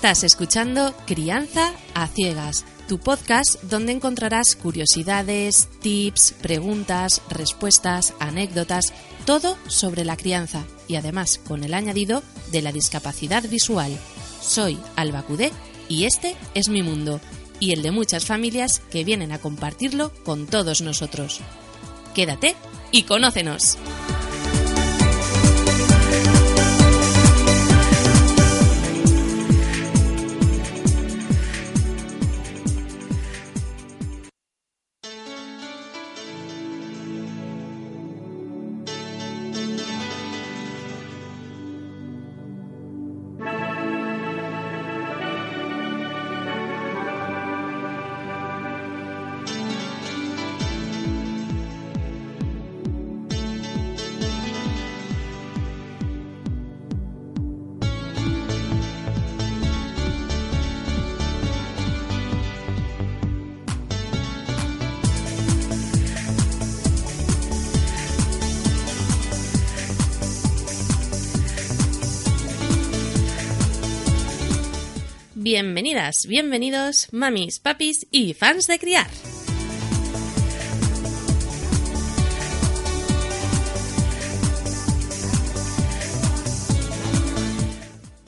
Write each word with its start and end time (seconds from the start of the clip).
Estás 0.00 0.24
escuchando 0.24 0.94
Crianza 1.06 1.74
a 1.92 2.06
Ciegas, 2.06 2.64
tu 2.88 2.98
podcast 2.98 3.62
donde 3.64 3.92
encontrarás 3.92 4.56
curiosidades, 4.56 5.68
tips, 5.82 6.32
preguntas, 6.40 7.20
respuestas, 7.28 8.14
anécdotas, 8.18 8.94
todo 9.26 9.58
sobre 9.66 10.06
la 10.06 10.16
crianza 10.16 10.64
y 10.88 10.96
además 10.96 11.36
con 11.46 11.64
el 11.64 11.74
añadido 11.74 12.22
de 12.50 12.62
la 12.62 12.72
discapacidad 12.72 13.46
visual. 13.46 13.94
Soy 14.40 14.78
Alba 14.96 15.20
Cudé 15.20 15.52
y 15.86 16.04
este 16.04 16.34
es 16.54 16.70
mi 16.70 16.82
mundo 16.82 17.20
y 17.58 17.74
el 17.74 17.82
de 17.82 17.90
muchas 17.90 18.24
familias 18.24 18.80
que 18.90 19.04
vienen 19.04 19.32
a 19.32 19.38
compartirlo 19.38 20.14
con 20.24 20.46
todos 20.46 20.80
nosotros. 20.80 21.42
Quédate 22.14 22.56
y 22.90 23.02
conócenos. 23.02 23.76
Bienvenidas, 75.52 76.26
bienvenidos, 76.28 77.08
mamis, 77.10 77.58
papis 77.58 78.06
y 78.12 78.34
fans 78.34 78.68
de 78.68 78.78
criar. 78.78 79.08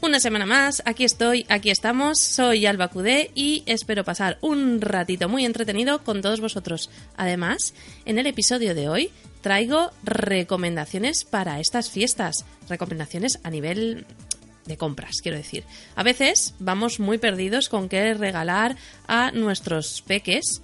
Una 0.01 0.19
semana 0.19 0.47
más, 0.47 0.83
aquí 0.84 1.05
estoy, 1.05 1.47
aquí 1.48 1.70
estamos, 1.70 2.19
soy 2.19 2.67
Alba 2.67 2.89
Cudé 2.89 3.31
y 3.36 3.62
espero 3.67 4.03
pasar 4.03 4.39
un 4.41 4.81
ratito 4.81 5.29
muy 5.29 5.45
entretenido 5.45 6.03
con 6.03 6.23
todos 6.23 6.41
vosotros. 6.41 6.91
Además, 7.17 7.73
en 8.05 8.19
el 8.19 8.27
episodio 8.27 8.75
de 8.75 8.89
hoy 8.89 9.12
traigo 9.42 9.92
recomendaciones 10.03 11.23
para 11.23 11.61
estas 11.61 11.89
fiestas, 11.89 12.45
recomendaciones 12.69 13.39
a 13.45 13.51
nivel 13.51 14.07
de 14.67 14.77
compras, 14.77 15.17
quiero 15.23 15.37
decir. 15.37 15.65
A 15.97 16.03
veces 16.03 16.55
vamos 16.59 17.01
muy 17.01 17.19
perdidos 17.19 17.69
con 17.69 17.89
qué 17.89 18.14
regalar 18.14 18.77
a 19.07 19.31
nuestros 19.33 20.03
peques 20.03 20.63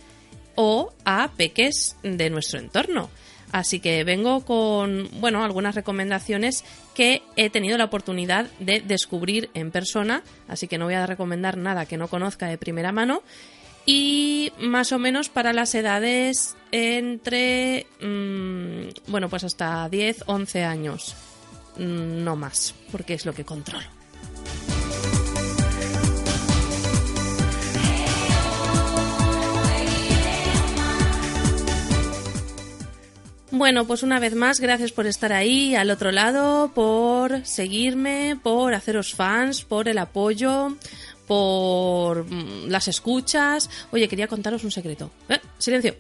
o 0.55 0.93
a 1.05 1.31
peques 1.37 1.97
de 2.03 2.31
nuestro 2.31 2.59
entorno. 2.59 3.11
Así 3.53 3.81
que 3.81 4.05
vengo 4.05 4.45
con, 4.45 5.09
bueno, 5.21 5.43
algunas 5.43 5.75
recomendaciones 5.75 6.65
que 6.95 7.23
he 7.37 7.49
tenido 7.49 7.79
la 7.79 7.85
oportunidad 7.85 8.47
de 8.59 8.81
descubrir 8.81 9.49
en 9.55 9.71
persona, 9.71 10.23
así 10.49 10.69
que 10.69 10.77
no 10.77 10.85
voy 10.85 10.95
a 10.95 11.07
recomendar 11.07 11.57
nada 11.57 11.87
que 11.87 11.97
no 11.97 12.09
conozca 12.09 12.47
de 12.47 12.59
primera 12.59 12.93
mano. 12.93 13.23
Y 13.87 14.53
más 14.61 14.93
o 14.93 14.99
menos 14.99 15.31
para 15.31 15.55
las 15.55 15.75
edades 15.75 16.57
entre, 16.73 17.87
mm, 18.03 19.11
bueno, 19.11 19.31
pues 19.31 19.45
hasta 19.45 19.89
10, 19.89 20.25
11 20.27 20.65
años. 20.65 21.17
Mm, 21.79 22.23
no 22.23 22.37
más, 22.37 22.75
porque 22.93 23.15
es 23.15 23.25
lo 23.25 23.33
que 23.33 23.45
controlo. 23.45 23.98
Bueno, 33.59 33.89
pues 33.89 34.05
una 34.05 34.21
vez 34.21 34.37
más, 34.37 34.61
gracias 34.61 34.93
por 34.93 35.09
estar 35.09 35.33
ahí 35.33 35.75
al 35.75 35.91
otro 35.91 36.13
lado, 36.13 36.71
por 36.73 37.45
seguirme, 37.45 38.39
por 38.41 38.73
haceros 38.73 39.17
fans, 39.17 39.65
por 39.65 39.89
el 39.89 39.99
apoyo, 39.99 40.77
por 41.27 42.25
mm, 42.25 42.69
las 42.69 42.87
escuchas. 42.87 43.69
Oye, 43.91 44.07
quería 44.07 44.29
contaros 44.29 44.63
un 44.63 44.71
secreto. 44.71 45.11
¿Eh? 45.29 45.41
Silencio. 45.59 45.97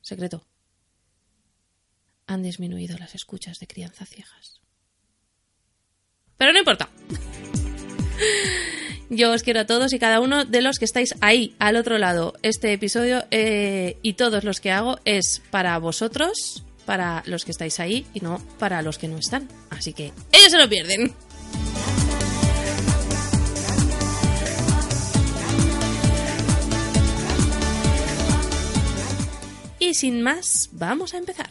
Secreto. 0.00 0.42
Han 2.28 2.42
disminuido 2.42 2.96
las 2.96 3.14
escuchas 3.14 3.58
de 3.58 3.66
crianza 3.66 4.06
ciegas. 4.06 4.62
Pero 6.38 6.54
no 6.54 6.60
importa. 6.60 6.88
Yo 9.10 9.32
os 9.32 9.42
quiero 9.42 9.60
a 9.60 9.66
todos 9.66 9.92
y 9.92 9.98
cada 9.98 10.20
uno 10.20 10.46
de 10.46 10.62
los 10.62 10.78
que 10.78 10.86
estáis 10.86 11.14
ahí, 11.20 11.54
al 11.58 11.76
otro 11.76 11.98
lado. 11.98 12.32
Este 12.40 12.72
episodio 12.72 13.26
eh, 13.30 13.98
y 14.00 14.14
todos 14.14 14.44
los 14.44 14.62
que 14.62 14.70
hago 14.70 14.98
es 15.04 15.42
para 15.50 15.76
vosotros, 15.76 16.64
para 16.84 17.22
los 17.26 17.44
que 17.44 17.50
estáis 17.52 17.80
ahí 17.80 18.06
y 18.14 18.20
no 18.20 18.40
para 18.58 18.82
los 18.82 18.98
que 18.98 19.08
no 19.08 19.18
están. 19.18 19.48
Así 19.70 19.92
que 19.92 20.12
ellos 20.32 20.50
se 20.50 20.58
lo 20.58 20.68
pierden. 20.68 21.14
Y 29.78 29.94
sin 29.94 30.22
más, 30.22 30.68
vamos 30.72 31.12
a 31.12 31.18
empezar. 31.18 31.50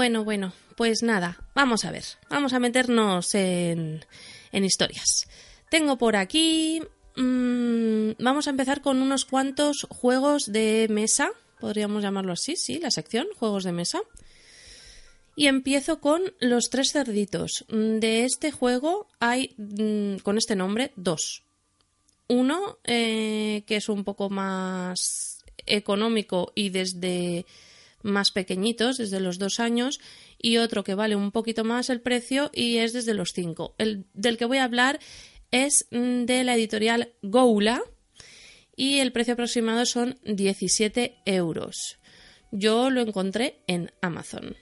Bueno, 0.00 0.24
bueno, 0.24 0.54
pues 0.76 1.02
nada, 1.02 1.36
vamos 1.54 1.84
a 1.84 1.90
ver, 1.90 2.04
vamos 2.30 2.54
a 2.54 2.58
meternos 2.58 3.34
en, 3.34 4.02
en 4.50 4.64
historias. 4.64 5.28
Tengo 5.68 5.98
por 5.98 6.16
aquí, 6.16 6.80
mm, 7.16 8.12
vamos 8.18 8.46
a 8.46 8.50
empezar 8.50 8.80
con 8.80 9.02
unos 9.02 9.26
cuantos 9.26 9.86
juegos 9.90 10.46
de 10.46 10.86
mesa, 10.88 11.32
podríamos 11.60 12.02
llamarlo 12.02 12.32
así, 12.32 12.56
sí, 12.56 12.78
la 12.78 12.90
sección, 12.90 13.26
juegos 13.38 13.62
de 13.62 13.72
mesa. 13.72 14.00
Y 15.36 15.48
empiezo 15.48 16.00
con 16.00 16.22
los 16.40 16.70
tres 16.70 16.92
cerditos. 16.92 17.66
De 17.68 18.24
este 18.24 18.52
juego 18.52 19.06
hay, 19.18 19.54
mm, 19.58 20.22
con 20.22 20.38
este 20.38 20.56
nombre, 20.56 20.92
dos. 20.96 21.42
Uno, 22.26 22.78
eh, 22.84 23.64
que 23.66 23.76
es 23.76 23.90
un 23.90 24.04
poco 24.04 24.30
más 24.30 25.44
económico 25.66 26.52
y 26.54 26.70
desde 26.70 27.44
más 28.02 28.30
pequeñitos, 28.30 28.98
desde 28.98 29.20
los 29.20 29.38
dos 29.38 29.60
años, 29.60 30.00
y 30.38 30.58
otro 30.58 30.84
que 30.84 30.94
vale 30.94 31.16
un 31.16 31.32
poquito 31.32 31.64
más 31.64 31.90
el 31.90 32.00
precio 32.00 32.50
y 32.54 32.78
es 32.78 32.92
desde 32.92 33.14
los 33.14 33.32
cinco. 33.32 33.74
El 33.78 34.06
del 34.14 34.36
que 34.36 34.44
voy 34.44 34.58
a 34.58 34.64
hablar 34.64 35.00
es 35.50 35.86
mm, 35.90 36.24
de 36.24 36.44
la 36.44 36.54
editorial 36.54 37.12
Goula 37.22 37.82
y 38.76 38.98
el 39.00 39.12
precio 39.12 39.34
aproximado 39.34 39.84
son 39.86 40.18
17 40.24 41.16
euros. 41.26 41.98
Yo 42.50 42.90
lo 42.90 43.02
encontré 43.02 43.62
en 43.66 43.92
Amazon. 44.00 44.56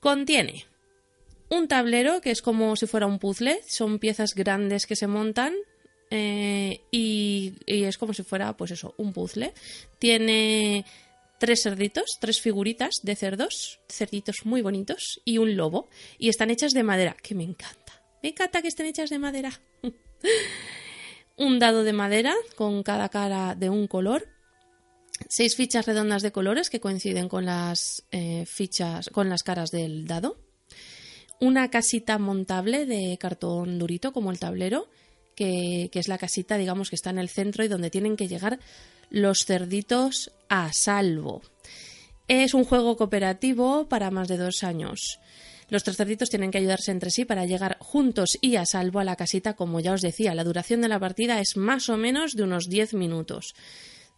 Contiene 0.00 0.66
un 1.48 1.66
tablero 1.66 2.20
que 2.20 2.30
es 2.30 2.42
como 2.42 2.76
si 2.76 2.86
fuera 2.86 3.06
un 3.06 3.18
puzzle, 3.18 3.60
son 3.66 3.98
piezas 3.98 4.34
grandes 4.34 4.86
que 4.86 4.96
se 4.96 5.06
montan 5.06 5.54
eh, 6.10 6.80
y, 6.90 7.54
y, 7.66 7.84
es 7.84 7.98
como 7.98 8.12
si 8.14 8.22
fuera, 8.22 8.56
pues 8.56 8.72
eso, 8.72 8.94
un 8.98 9.12
puzzle. 9.12 9.52
Tiene 9.98 10.84
tres 11.40 11.62
cerditos, 11.62 12.18
tres 12.20 12.40
figuritas 12.40 13.00
de 13.02 13.16
cerdos, 13.16 13.80
cerditos 13.88 14.44
muy 14.44 14.60
bonitos, 14.60 15.20
y 15.24 15.38
un 15.38 15.56
lobo. 15.56 15.88
Y 16.18 16.28
están 16.28 16.50
hechas 16.50 16.72
de 16.72 16.84
madera, 16.84 17.16
que 17.20 17.34
me 17.34 17.42
encanta. 17.42 18.04
Me 18.22 18.28
encanta 18.28 18.60
que 18.60 18.68
estén 18.68 18.86
hechas 18.86 19.08
de 19.08 19.18
madera. 19.18 19.50
un 21.36 21.58
dado 21.58 21.82
de 21.82 21.94
madera 21.94 22.34
con 22.56 22.82
cada 22.82 23.08
cara 23.08 23.54
de 23.54 23.70
un 23.70 23.88
color. 23.88 24.28
seis 25.28 25.56
fichas 25.56 25.86
redondas 25.86 26.22
de 26.22 26.30
colores 26.30 26.68
que 26.68 26.80
coinciden 26.80 27.28
con 27.28 27.46
las 27.46 28.04
eh, 28.10 28.44
fichas, 28.46 29.08
con 29.08 29.30
las 29.30 29.42
caras 29.42 29.70
del 29.70 30.06
dado, 30.06 30.36
una 31.40 31.70
casita 31.70 32.18
montable 32.18 32.84
de 32.84 33.16
cartón 33.18 33.78
durito 33.78 34.12
como 34.12 34.30
el 34.30 34.38
tablero, 34.38 34.90
que, 35.40 35.98
es 35.98 36.08
la 36.08 36.18
casita, 36.18 36.58
digamos, 36.58 36.90
que 36.90 36.96
está 36.96 37.08
en 37.08 37.18
el 37.18 37.30
centro 37.30 37.64
y 37.64 37.68
donde 37.68 37.88
tienen 37.88 38.16
que 38.16 38.28
llegar 38.28 38.58
los 39.08 39.46
cerditos 39.46 40.32
a 40.50 40.70
salvo. 40.74 41.40
Es 42.28 42.52
un 42.52 42.64
juego 42.64 42.98
cooperativo 42.98 43.88
para 43.88 44.10
más 44.10 44.28
de 44.28 44.36
dos 44.36 44.62
años. 44.62 45.18
Los 45.70 45.82
tres 45.82 45.96
cerditos 45.96 46.28
tienen 46.28 46.50
que 46.50 46.58
ayudarse 46.58 46.90
entre 46.90 47.10
sí 47.10 47.24
para 47.24 47.46
llegar 47.46 47.78
juntos 47.80 48.36
y 48.42 48.56
a 48.56 48.66
salvo 48.66 49.00
a 49.00 49.04
la 49.04 49.16
casita, 49.16 49.54
como 49.54 49.80
ya 49.80 49.94
os 49.94 50.02
decía. 50.02 50.34
La 50.34 50.44
duración 50.44 50.82
de 50.82 50.88
la 50.88 51.00
partida 51.00 51.40
es 51.40 51.56
más 51.56 51.88
o 51.88 51.96
menos 51.96 52.34
de 52.34 52.42
unos 52.42 52.68
10 52.68 52.92
minutos. 52.94 53.54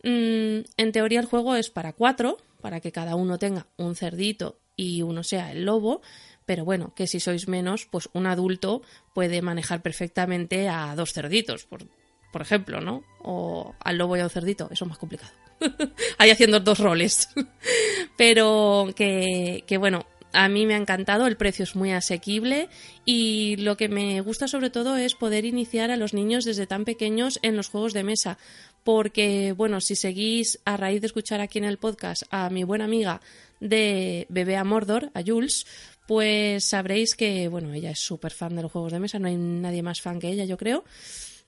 Mm, 0.02 0.66
en 0.76 0.92
teoría 0.92 1.20
el 1.20 1.26
juego 1.26 1.54
es 1.54 1.70
para 1.70 1.92
cuatro, 1.92 2.38
para 2.60 2.80
que 2.80 2.90
cada 2.90 3.14
uno 3.14 3.38
tenga 3.38 3.68
un 3.76 3.94
cerdito 3.94 4.58
y 4.76 5.02
uno 5.02 5.22
sea 5.22 5.52
el 5.52 5.64
lobo, 5.64 6.02
pero 6.46 6.64
bueno, 6.64 6.92
que 6.94 7.06
si 7.06 7.20
sois 7.20 7.48
menos, 7.48 7.86
pues 7.86 8.08
un 8.12 8.26
adulto 8.26 8.82
puede 9.14 9.42
manejar 9.42 9.82
perfectamente 9.82 10.68
a 10.68 10.94
dos 10.96 11.12
cerditos, 11.12 11.64
por, 11.64 11.86
por 12.32 12.42
ejemplo, 12.42 12.80
¿no? 12.80 13.04
O 13.20 13.74
al 13.80 13.98
lobo 13.98 14.16
y 14.16 14.20
a 14.20 14.24
un 14.24 14.30
cerdito, 14.30 14.68
eso 14.70 14.84
es 14.84 14.88
más 14.88 14.98
complicado. 14.98 15.32
Ahí 16.18 16.30
haciendo 16.30 16.60
dos 16.60 16.78
roles. 16.78 17.28
pero 18.16 18.88
que, 18.96 19.64
que 19.66 19.78
bueno, 19.78 20.06
a 20.32 20.48
mí 20.48 20.66
me 20.66 20.74
ha 20.74 20.78
encantado, 20.78 21.26
el 21.26 21.36
precio 21.36 21.62
es 21.62 21.76
muy 21.76 21.92
asequible 21.92 22.68
y 23.04 23.56
lo 23.56 23.76
que 23.76 23.88
me 23.88 24.20
gusta 24.20 24.48
sobre 24.48 24.70
todo 24.70 24.96
es 24.96 25.14
poder 25.14 25.44
iniciar 25.44 25.90
a 25.90 25.96
los 25.96 26.14
niños 26.14 26.44
desde 26.44 26.66
tan 26.66 26.84
pequeños 26.84 27.38
en 27.42 27.56
los 27.56 27.68
juegos 27.68 27.92
de 27.92 28.04
mesa, 28.04 28.38
porque, 28.84 29.52
bueno, 29.52 29.80
si 29.80 29.94
seguís 29.94 30.58
a 30.64 30.76
raíz 30.76 31.00
de 31.00 31.06
escuchar 31.06 31.40
aquí 31.40 31.58
en 31.58 31.64
el 31.64 31.78
podcast 31.78 32.22
a 32.30 32.50
mi 32.50 32.64
buena 32.64 32.84
amiga 32.84 33.20
de 33.60 34.26
Bebé 34.28 34.56
a 34.56 34.64
Mordor, 34.64 35.10
a 35.14 35.22
Jules, 35.24 35.66
pues 36.06 36.64
sabréis 36.64 37.14
que, 37.14 37.48
bueno, 37.48 37.72
ella 37.72 37.90
es 37.90 38.00
súper 38.00 38.32
fan 38.32 38.56
de 38.56 38.62
los 38.62 38.72
juegos 38.72 38.92
de 38.92 39.00
mesa, 39.00 39.18
no 39.18 39.28
hay 39.28 39.36
nadie 39.36 39.82
más 39.82 40.00
fan 40.00 40.18
que 40.18 40.28
ella, 40.28 40.44
yo 40.44 40.56
creo. 40.56 40.84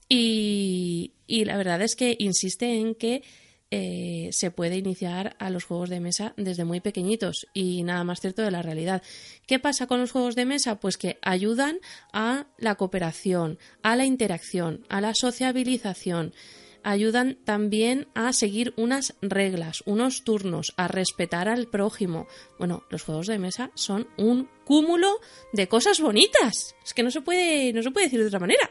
Y, 0.08 1.12
y 1.26 1.44
la 1.44 1.56
verdad 1.56 1.82
es 1.82 1.96
que 1.96 2.16
insiste 2.18 2.78
en 2.78 2.94
que 2.94 3.22
eh, 3.76 4.28
se 4.30 4.52
puede 4.52 4.76
iniciar 4.76 5.34
a 5.40 5.50
los 5.50 5.64
juegos 5.64 5.90
de 5.90 5.98
mesa 5.98 6.32
desde 6.36 6.64
muy 6.64 6.78
pequeñitos 6.78 7.48
y 7.54 7.82
nada 7.82 8.04
más 8.04 8.20
cierto 8.20 8.42
de 8.42 8.52
la 8.52 8.62
realidad. 8.62 9.02
¿Qué 9.48 9.58
pasa 9.58 9.88
con 9.88 9.98
los 9.98 10.12
juegos 10.12 10.36
de 10.36 10.44
mesa? 10.44 10.78
Pues 10.78 10.96
que 10.96 11.18
ayudan 11.22 11.78
a 12.12 12.46
la 12.56 12.76
cooperación, 12.76 13.58
a 13.82 13.96
la 13.96 14.04
interacción, 14.04 14.86
a 14.88 15.00
la 15.00 15.12
sociabilización 15.12 16.34
ayudan 16.84 17.38
también 17.44 18.06
a 18.14 18.32
seguir 18.32 18.72
unas 18.76 19.14
reglas, 19.20 19.82
unos 19.86 20.22
turnos, 20.22 20.72
a 20.76 20.86
respetar 20.86 21.48
al 21.48 21.66
prójimo. 21.66 22.28
Bueno, 22.58 22.84
los 22.90 23.02
juegos 23.02 23.26
de 23.26 23.38
mesa 23.38 23.70
son 23.74 24.06
un 24.16 24.48
cúmulo 24.64 25.20
de 25.52 25.66
cosas 25.66 26.00
bonitas. 26.00 26.76
Es 26.84 26.94
que 26.94 27.02
no 27.02 27.10
se 27.10 27.22
puede, 27.22 27.72
no 27.72 27.82
se 27.82 27.90
puede 27.90 28.06
decir 28.06 28.20
de 28.20 28.26
otra 28.26 28.38
manera. 28.38 28.70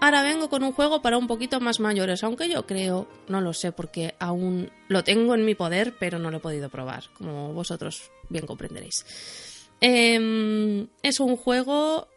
Ahora 0.00 0.22
vengo 0.22 0.48
con 0.48 0.62
un 0.62 0.72
juego 0.72 1.02
para 1.02 1.18
un 1.18 1.26
poquito 1.26 1.60
más 1.60 1.80
mayores, 1.80 2.24
aunque 2.24 2.48
yo 2.48 2.66
creo, 2.66 3.08
no 3.28 3.42
lo 3.42 3.52
sé, 3.52 3.72
porque 3.72 4.14
aún 4.18 4.70
lo 4.88 5.04
tengo 5.04 5.34
en 5.34 5.44
mi 5.44 5.54
poder, 5.54 5.96
pero 5.98 6.18
no 6.18 6.30
lo 6.30 6.38
he 6.38 6.40
podido 6.40 6.70
probar, 6.70 7.04
como 7.12 7.52
vosotros 7.52 8.10
bien 8.30 8.46
comprenderéis. 8.46 9.57
Em, 9.80 10.88
es 11.02 11.20
un 11.20 11.36
juego 11.36 12.08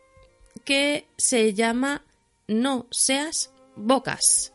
que 0.65 1.07
se 1.17 1.53
llama 1.53 2.03
No 2.47 2.87
seas 2.91 3.51
bocas. 3.75 4.53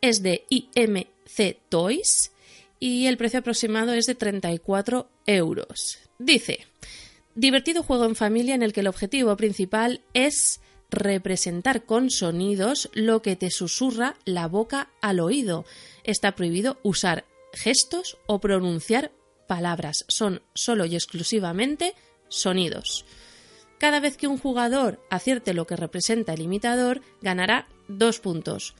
Es 0.00 0.22
de 0.22 0.46
IMC 0.48 1.58
Toys 1.68 2.32
y 2.78 3.06
el 3.06 3.16
precio 3.16 3.40
aproximado 3.40 3.92
es 3.92 4.06
de 4.06 4.14
34 4.14 5.08
euros. 5.26 5.98
Dice, 6.18 6.66
divertido 7.34 7.82
juego 7.82 8.06
en 8.06 8.16
familia 8.16 8.54
en 8.54 8.62
el 8.62 8.72
que 8.72 8.80
el 8.80 8.88
objetivo 8.88 9.36
principal 9.36 10.02
es 10.14 10.60
representar 10.90 11.84
con 11.84 12.10
sonidos 12.10 12.90
lo 12.94 13.22
que 13.22 13.36
te 13.36 13.50
susurra 13.50 14.16
la 14.24 14.48
boca 14.48 14.90
al 15.00 15.20
oído. 15.20 15.64
Está 16.04 16.34
prohibido 16.34 16.78
usar 16.82 17.24
gestos 17.52 18.18
o 18.26 18.40
pronunciar 18.40 19.12
palabras. 19.46 20.04
Son 20.08 20.42
solo 20.54 20.84
y 20.86 20.94
exclusivamente 20.94 21.94
sonidos. 22.30 23.04
Cada 23.78 24.00
vez 24.00 24.16
que 24.16 24.26
un 24.26 24.38
jugador 24.38 25.04
acierte 25.10 25.52
lo 25.52 25.66
que 25.66 25.76
representa 25.76 26.32
el 26.32 26.40
imitador, 26.40 27.02
ganará 27.20 27.68
dos 27.88 28.20
puntos. 28.20 28.74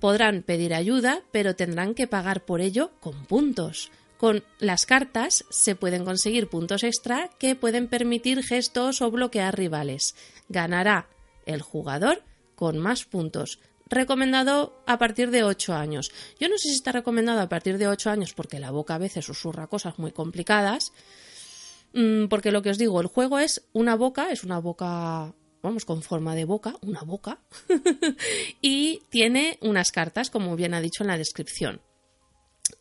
Podrán 0.00 0.42
pedir 0.42 0.74
ayuda, 0.74 1.22
pero 1.32 1.56
tendrán 1.56 1.94
que 1.94 2.06
pagar 2.06 2.44
por 2.44 2.60
ello 2.60 2.92
con 3.00 3.24
puntos. 3.26 3.90
Con 4.16 4.42
las 4.58 4.86
cartas 4.86 5.44
se 5.50 5.76
pueden 5.76 6.04
conseguir 6.04 6.48
puntos 6.48 6.82
extra 6.82 7.30
que 7.38 7.54
pueden 7.54 7.88
permitir 7.88 8.42
gestos 8.42 9.02
o 9.02 9.10
bloquear 9.10 9.56
rivales. 9.56 10.16
Ganará 10.48 11.08
el 11.46 11.62
jugador 11.62 12.24
con 12.56 12.78
más 12.78 13.04
puntos. 13.04 13.60
Recomendado 13.86 14.82
a 14.86 14.98
partir 14.98 15.30
de 15.30 15.44
8 15.44 15.74
años. 15.74 16.10
Yo 16.40 16.48
no 16.48 16.58
sé 16.58 16.68
si 16.68 16.74
está 16.74 16.90
recomendado 16.90 17.40
a 17.40 17.48
partir 17.48 17.78
de 17.78 17.86
8 17.86 18.10
años 18.10 18.34
porque 18.34 18.58
la 18.58 18.72
boca 18.72 18.96
a 18.96 18.98
veces 18.98 19.24
susurra 19.24 19.68
cosas 19.68 19.98
muy 19.98 20.10
complicadas. 20.10 20.92
Mm, 21.92 22.26
porque 22.28 22.52
lo 22.52 22.62
que 22.62 22.70
os 22.70 22.78
digo, 22.78 23.00
el 23.00 23.06
juego 23.06 23.38
es 23.38 23.62
una 23.72 23.96
boca, 23.96 24.30
es 24.30 24.44
una 24.44 24.58
boca, 24.58 25.34
vamos, 25.62 25.84
con 25.84 26.02
forma 26.02 26.34
de 26.34 26.44
boca, 26.44 26.76
una 26.82 27.02
boca, 27.02 27.40
y 28.60 29.02
tiene 29.10 29.58
unas 29.62 29.92
cartas, 29.92 30.30
como 30.30 30.56
bien 30.56 30.74
ha 30.74 30.80
dicho 30.80 31.02
en 31.02 31.08
la 31.08 31.18
descripción. 31.18 31.80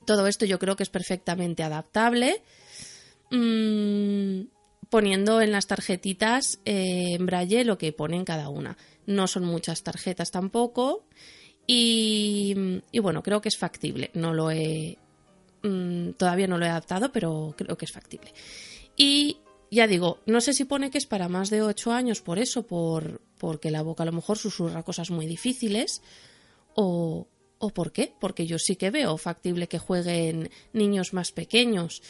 Todo 0.06 0.28
esto 0.28 0.46
yo 0.46 0.60
creo 0.60 0.76
que 0.76 0.84
es 0.84 0.90
perfectamente 0.90 1.64
adaptable. 1.64 2.42
Mm, 3.32 4.44
poniendo 4.90 5.42
en 5.42 5.52
las 5.52 5.68
tarjetitas 5.68 6.60
eh, 6.66 7.16
en 7.16 7.26
braille 7.26 7.66
lo 7.66 7.78
que 7.78 7.92
pone 7.92 8.16
en 8.18 8.26
cada 8.26 8.50
una. 8.50 8.78
No 9.06 9.28
son 9.28 9.46
muchas 9.46 9.84
tarjetas 9.84 10.32
tampoco. 10.32 11.06
Y, 11.70 12.56
bueno, 13.02 13.22
creo 13.24 13.42
que 13.42 13.50
es 13.50 13.58
factible. 13.58 14.10
No 14.14 14.34
lo 14.34 14.52
he. 14.52 14.98
Mm, 15.64 16.12
todavía 16.12 16.48
no 16.48 16.58
lo 16.58 16.66
he 16.66 16.70
adaptado, 16.70 17.12
pero 17.12 17.54
creo 17.58 17.78
que 17.78 17.86
es 17.86 17.92
factible. 17.92 18.34
Y 18.98 19.38
ya 19.72 19.88
digo, 19.88 20.20
no 20.26 20.42
sé 20.42 20.54
si 20.54 20.66
pone 20.66 20.90
que 20.90 20.98
es 20.98 21.06
para 21.06 21.30
más 21.30 21.50
de 21.50 21.62
8 21.62 21.94
años 21.94 22.22
por 22.22 22.40
eso, 22.40 22.66
por, 22.66 23.22
porque 23.38 23.72
la 23.72 23.84
boca 23.84 24.04
a 24.04 24.08
lo 24.08 24.12
mejor 24.12 24.38
susurra 24.38 24.84
cosas 24.84 25.12
muy 25.12 25.28
difíciles, 25.28 26.02
o, 26.74 27.28
o 27.60 27.70
por 27.70 27.92
qué, 27.92 28.14
porque 28.20 28.48
yo 28.48 28.60
sí 28.60 28.76
que 28.76 28.92
veo 28.92 29.18
factible 29.18 29.68
que 29.68 29.80
jueguen 29.80 30.50
niños 30.74 31.14
más 31.14 31.32
pequeños. 31.32 32.02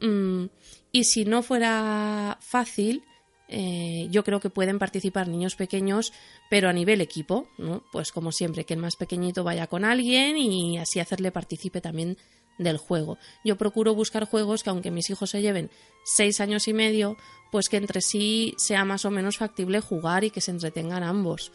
Mm, 0.00 0.46
y 0.92 1.04
si 1.04 1.24
no 1.24 1.42
fuera 1.42 2.38
fácil, 2.40 3.04
eh, 3.48 4.08
yo 4.10 4.24
creo 4.24 4.40
que 4.40 4.50
pueden 4.50 4.78
participar 4.78 5.28
niños 5.28 5.54
pequeños, 5.54 6.12
pero 6.50 6.68
a 6.68 6.72
nivel 6.72 7.00
equipo, 7.00 7.48
¿no? 7.58 7.84
Pues 7.92 8.10
como 8.12 8.32
siempre, 8.32 8.64
que 8.64 8.74
el 8.74 8.80
más 8.80 8.96
pequeñito 8.96 9.44
vaya 9.44 9.66
con 9.66 9.84
alguien 9.84 10.36
y 10.36 10.78
así 10.78 11.00
hacerle 11.00 11.30
participe 11.30 11.80
también 11.80 12.16
del 12.58 12.78
juego. 12.78 13.18
Yo 13.44 13.56
procuro 13.56 13.94
buscar 13.94 14.24
juegos 14.24 14.62
que 14.62 14.70
aunque 14.70 14.90
mis 14.90 15.10
hijos 15.10 15.30
se 15.30 15.42
lleven 15.42 15.70
seis 16.04 16.40
años 16.40 16.68
y 16.68 16.72
medio, 16.72 17.16
pues 17.50 17.68
que 17.68 17.76
entre 17.76 18.00
sí 18.00 18.54
sea 18.58 18.84
más 18.84 19.04
o 19.04 19.10
menos 19.10 19.38
factible 19.38 19.80
jugar 19.80 20.24
y 20.24 20.30
que 20.30 20.40
se 20.40 20.50
entretengan 20.50 21.02
ambos. 21.02 21.52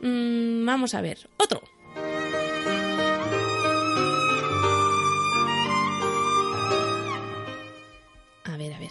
Mm, 0.00 0.64
vamos 0.64 0.94
a 0.94 1.00
ver, 1.00 1.28
otro. 1.38 1.62
A 8.44 8.56
ver, 8.56 8.72
a 8.72 8.78
ver. 8.78 8.90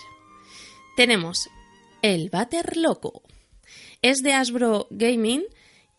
Tenemos 0.96 1.50
el 2.02 2.30
Bater 2.30 2.78
Loco. 2.78 3.24
Es 4.02 4.22
de 4.22 4.34
Asbro 4.34 4.88
Gaming 4.92 5.44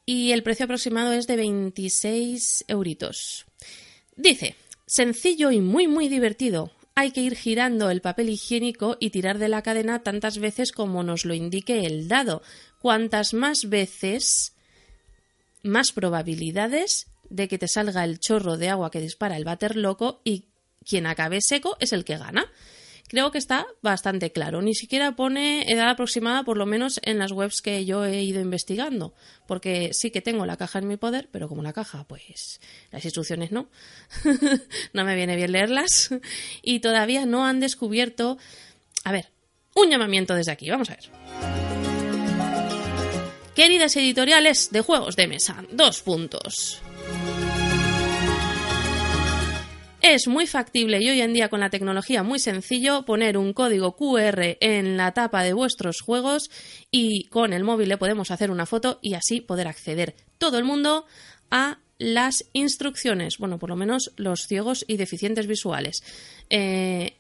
y 0.05 0.31
el 0.31 0.45
precio 0.45 0.65
aproximado 0.65 1.13
es 1.13 1.27
de 1.27 1.37
26 1.37 2.65
euritos. 2.69 3.47
Dice, 4.15 4.55
Sencillo 4.87 5.51
y 5.51 5.61
muy 5.61 5.89
muy 5.89 6.09
divertido. 6.09 6.71
Hay 6.95 7.11
que 7.11 7.21
ir 7.21 7.37
girando 7.37 7.91
el 7.91 8.01
papel 8.01 8.31
higiénico 8.31 8.97
y 9.01 9.11
tirar 9.11 9.39
de 9.39 9.49
la 9.49 9.63
cadena 9.63 10.03
tantas 10.03 10.39
veces 10.39 10.73
como 10.73 11.03
nos 11.03 11.25
lo 11.25 11.35
indique 11.35 11.85
el 11.85 12.09
dado. 12.09 12.43
Cuantas 12.81 13.35
más 13.35 13.69
veces, 13.69 14.55
más 15.63 15.93
probabilidades 15.93 17.09
de 17.29 17.49
que 17.49 17.59
te 17.59 17.69
salga 17.69 18.05
el 18.05 18.21
chorro 18.21 18.57
de 18.57 18.69
agua 18.69 18.91
que 18.91 19.01
dispara 19.01 19.37
el 19.37 19.45
váter 19.45 19.77
loco 19.77 20.21
y 20.25 20.45
quien 20.85 21.07
acabe 21.07 21.41
seco 21.43 21.77
es 21.81 21.93
el 21.93 22.05
que 22.05 22.17
gana 22.17 22.51
creo 23.09 23.31
que 23.31 23.39
está 23.39 23.67
bastante 23.83 24.33
claro. 24.33 24.63
Ni 24.63 24.75
siquiera 24.75 25.17
pone 25.17 25.71
edad 25.71 25.89
aproximada, 25.91 26.43
por 26.43 26.57
lo 26.57 26.67
menos 26.67 27.01
en 27.03 27.19
las 27.19 27.33
webs 27.33 27.63
que 27.63 27.85
yo 27.85 28.05
he 28.05 28.23
ido 28.23 28.41
investigando, 28.41 29.15
porque 29.47 29.91
sí 29.93 30.11
que 30.11 30.23
tengo 30.23 30.47
la 30.47 30.57
caja 30.57 30.79
en 30.79 30.89
mi 30.89 30.97
poder, 30.97 31.29
pero 31.31 31.49
como 31.49 31.63
la 31.63 31.73
caja, 31.73 32.05
pues 32.09 32.61
las 32.91 33.05
instrucciones 33.05 33.53
no, 33.53 33.69
no 34.93 35.05
me 35.05 35.15
viene 35.15 35.37
bien 35.37 35.53
leerlas 35.53 36.11
y 36.63 36.81
todavía 36.81 37.27
no 37.27 37.47
han 37.47 37.61
descubierto... 37.61 38.39
A 39.05 39.13
ver, 39.13 39.31
un 39.75 39.91
llamamiento 39.91 40.35
desde 40.35 40.53
aquí, 40.53 40.69
vamos 40.69 40.91
a 40.91 40.97
ver. 40.97 41.11
Queridas 43.55 43.97
editoriales 43.97 44.71
de 44.71 44.81
juegos 44.81 45.17
de 45.17 45.29
mesa, 45.29 45.65
dos 45.71 46.03
puntos. 46.03 46.83
Es 50.09 50.29
muy 50.29 50.47
factible 50.47 51.03
y 51.03 51.11
hoy 51.11 51.21
en 51.21 51.33
día 51.33 51.49
con 51.49 51.59
la 51.59 51.69
tecnología 51.69 52.23
muy 52.23 52.39
sencillo 52.39 53.05
poner 53.05 53.37
un 53.37 53.53
código 53.53 53.97
QR 53.97 54.57
en 54.61 54.97
la 54.97 55.13
tapa 55.15 55.43
de 55.43 55.53
vuestros 55.53 56.01
juegos 56.01 56.49
y 56.93 57.25
con 57.25 57.53
el 57.53 57.65
móvil 57.65 57.89
le 57.89 57.99
podemos 57.99 58.31
hacer 58.31 58.53
una 58.53 58.67
foto 58.67 59.01
y 59.03 59.15
así 59.15 59.41
poder 59.41 59.67
acceder 59.67 60.15
todo 60.39 60.59
el 60.59 60.65
mundo 60.65 61.07
a 61.51 61.81
las 61.99 62.45
instrucciones, 62.53 63.39
bueno, 63.39 63.59
por 63.59 63.71
lo 63.71 63.75
menos 63.75 64.13
los 64.17 64.43
ciegos 64.47 64.85
y 64.87 64.97
deficientes 64.97 65.49
visuales. 65.49 66.05
Eh, 66.51 67.17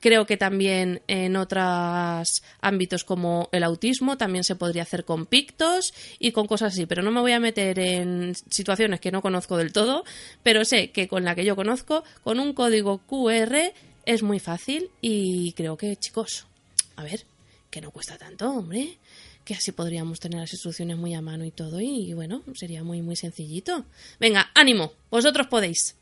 Creo 0.00 0.26
que 0.26 0.36
también 0.36 1.02
en 1.08 1.36
otros 1.36 2.42
ámbitos 2.60 3.04
como 3.04 3.48
el 3.52 3.64
autismo 3.64 4.16
también 4.16 4.44
se 4.44 4.56
podría 4.56 4.82
hacer 4.82 5.04
con 5.04 5.26
pictos 5.26 5.92
y 6.18 6.32
con 6.32 6.46
cosas 6.46 6.72
así, 6.72 6.86
pero 6.86 7.02
no 7.02 7.10
me 7.10 7.20
voy 7.20 7.32
a 7.32 7.40
meter 7.40 7.78
en 7.78 8.34
situaciones 8.50 9.00
que 9.00 9.10
no 9.10 9.22
conozco 9.22 9.56
del 9.56 9.72
todo, 9.72 10.04
pero 10.42 10.64
sé 10.64 10.90
que 10.90 11.08
con 11.08 11.24
la 11.24 11.34
que 11.34 11.44
yo 11.44 11.56
conozco, 11.56 12.04
con 12.22 12.40
un 12.40 12.52
código 12.52 12.98
QR 12.98 13.72
es 14.06 14.22
muy 14.22 14.38
fácil 14.38 14.90
y 15.00 15.52
creo 15.52 15.76
que, 15.76 15.96
chicos, 15.96 16.46
a 16.96 17.02
ver, 17.02 17.26
que 17.70 17.80
no 17.80 17.90
cuesta 17.90 18.16
tanto, 18.16 18.50
hombre, 18.50 18.98
que 19.44 19.54
así 19.54 19.72
podríamos 19.72 20.20
tener 20.20 20.40
las 20.40 20.52
instrucciones 20.52 20.96
muy 20.96 21.14
a 21.14 21.22
mano 21.22 21.44
y 21.44 21.50
todo 21.50 21.80
y 21.80 22.12
bueno, 22.12 22.42
sería 22.54 22.84
muy 22.84 23.02
muy 23.02 23.16
sencillito. 23.16 23.84
Venga, 24.20 24.50
ánimo, 24.54 24.92
vosotros 25.10 25.46
podéis. 25.48 25.97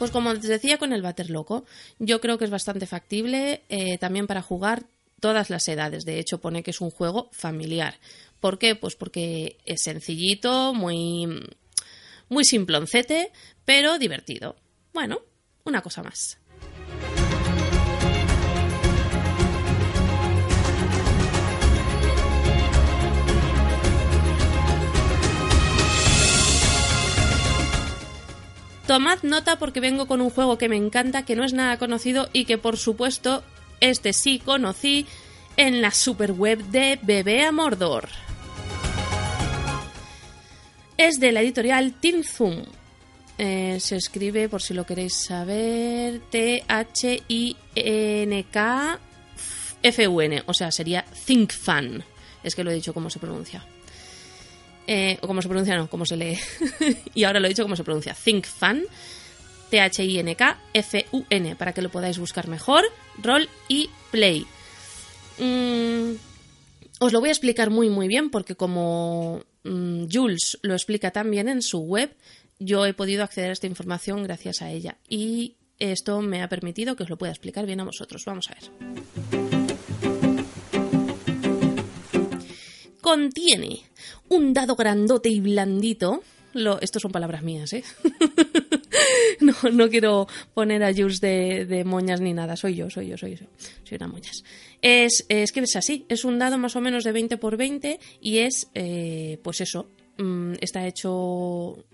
Pues 0.00 0.12
como 0.12 0.32
les 0.32 0.44
decía 0.44 0.78
con 0.78 0.94
el 0.94 1.02
Bater 1.02 1.28
Loco, 1.28 1.66
yo 1.98 2.22
creo 2.22 2.38
que 2.38 2.46
es 2.46 2.50
bastante 2.50 2.86
factible 2.86 3.64
eh, 3.68 3.98
también 3.98 4.26
para 4.26 4.40
jugar 4.40 4.86
todas 5.20 5.50
las 5.50 5.68
edades. 5.68 6.06
De 6.06 6.18
hecho, 6.18 6.40
pone 6.40 6.62
que 6.62 6.70
es 6.70 6.80
un 6.80 6.90
juego 6.90 7.28
familiar. 7.32 7.96
¿Por 8.40 8.58
qué? 8.58 8.76
Pues 8.76 8.96
porque 8.96 9.58
es 9.66 9.82
sencillito, 9.82 10.72
muy, 10.72 11.26
muy 12.30 12.44
simploncete, 12.44 13.30
pero 13.66 13.98
divertido. 13.98 14.56
Bueno, 14.94 15.20
una 15.64 15.82
cosa 15.82 16.02
más. 16.02 16.39
Tomad 28.90 29.22
nota 29.22 29.56
porque 29.56 29.78
vengo 29.78 30.08
con 30.08 30.20
un 30.20 30.30
juego 30.30 30.58
que 30.58 30.68
me 30.68 30.74
encanta, 30.74 31.24
que 31.24 31.36
no 31.36 31.44
es 31.44 31.52
nada 31.52 31.78
conocido 31.78 32.28
y 32.32 32.44
que 32.44 32.58
por 32.58 32.76
supuesto 32.76 33.44
este 33.78 34.12
sí 34.12 34.40
conocí 34.40 35.06
en 35.56 35.80
la 35.80 35.92
superweb 35.92 36.58
de 36.72 36.98
Bebé 37.00 37.44
a 37.44 37.52
Mordor. 37.52 38.08
Es 40.96 41.20
de 41.20 41.30
la 41.30 41.40
editorial 41.42 41.94
Zoom. 42.24 42.64
Eh, 43.38 43.78
se 43.78 43.94
escribe, 43.94 44.48
por 44.48 44.60
si 44.60 44.74
lo 44.74 44.84
queréis 44.84 45.14
saber, 45.14 46.18
T-H-I-N-K-F-U-N. 46.28 47.22
O 50.46 50.52
sea, 50.52 50.72
sería 50.72 51.04
Think 51.26 51.52
Fun. 51.52 52.02
Es 52.42 52.56
que 52.56 52.64
lo 52.64 52.72
he 52.72 52.74
dicho 52.74 52.92
cómo 52.92 53.08
se 53.08 53.20
pronuncia. 53.20 53.64
Eh, 54.92 55.18
o 55.22 55.28
como 55.28 55.40
se 55.40 55.46
pronuncia, 55.46 55.76
no, 55.76 55.88
como 55.88 56.04
se 56.04 56.16
lee. 56.16 56.36
y 57.14 57.22
ahora 57.22 57.38
lo 57.38 57.46
he 57.46 57.50
dicho 57.50 57.62
como 57.62 57.76
se 57.76 57.84
pronuncia. 57.84 58.12
Think 58.12 58.44
Fun. 58.44 58.82
T-H-I-N-K-F-U-N. 59.70 61.54
Para 61.54 61.72
que 61.72 61.80
lo 61.80 61.90
podáis 61.90 62.18
buscar 62.18 62.48
mejor. 62.48 62.82
Roll 63.22 63.48
y 63.68 63.88
play. 64.10 64.44
Mm, 65.38 66.14
os 66.98 67.12
lo 67.12 67.20
voy 67.20 67.28
a 67.28 67.32
explicar 67.32 67.70
muy, 67.70 67.88
muy 67.88 68.08
bien 68.08 68.30
porque 68.30 68.56
como 68.56 69.44
mm, 69.62 70.06
Jules 70.10 70.58
lo 70.62 70.74
explica 70.74 71.12
tan 71.12 71.30
bien 71.30 71.48
en 71.48 71.62
su 71.62 71.78
web, 71.78 72.12
yo 72.58 72.84
he 72.84 72.92
podido 72.92 73.22
acceder 73.22 73.50
a 73.50 73.52
esta 73.52 73.68
información 73.68 74.24
gracias 74.24 74.60
a 74.60 74.72
ella. 74.72 74.98
Y 75.08 75.54
esto 75.78 76.20
me 76.20 76.42
ha 76.42 76.48
permitido 76.48 76.96
que 76.96 77.04
os 77.04 77.10
lo 77.10 77.16
pueda 77.16 77.30
explicar 77.30 77.64
bien 77.64 77.78
a 77.78 77.84
vosotros. 77.84 78.24
Vamos 78.26 78.50
a 78.50 78.54
ver. 78.54 79.49
Contiene 83.10 83.80
un 84.28 84.54
dado 84.54 84.76
grandote 84.76 85.28
y 85.28 85.40
blandito. 85.40 86.22
Lo, 86.52 86.80
estos 86.80 87.02
son 87.02 87.10
palabras 87.10 87.42
mías, 87.42 87.72
¿eh? 87.72 87.82
no, 89.40 89.54
no 89.72 89.88
quiero 89.88 90.28
poner 90.54 90.84
a 90.84 90.94
Jules 90.94 91.20
de, 91.20 91.82
moñas 91.84 92.20
ni 92.20 92.32
nada. 92.32 92.54
Soy 92.54 92.76
yo, 92.76 92.88
soy 92.88 93.08
yo, 93.08 93.18
soy 93.18 93.34
yo. 93.34 93.46
Soy 93.82 93.96
una 93.96 94.06
moñas. 94.06 94.44
Es, 94.80 95.26
es 95.28 95.50
que 95.50 95.58
es 95.58 95.74
así. 95.74 96.06
Es 96.08 96.24
un 96.24 96.38
dado 96.38 96.56
más 96.56 96.76
o 96.76 96.80
menos 96.80 97.02
de 97.02 97.10
20 97.10 97.36
por 97.36 97.56
20 97.56 97.98
y 98.20 98.38
es, 98.38 98.68
eh, 98.74 99.40
pues 99.42 99.60
eso, 99.60 99.88
mm, 100.18 100.54
está 100.60 100.86
hecho 100.86 101.84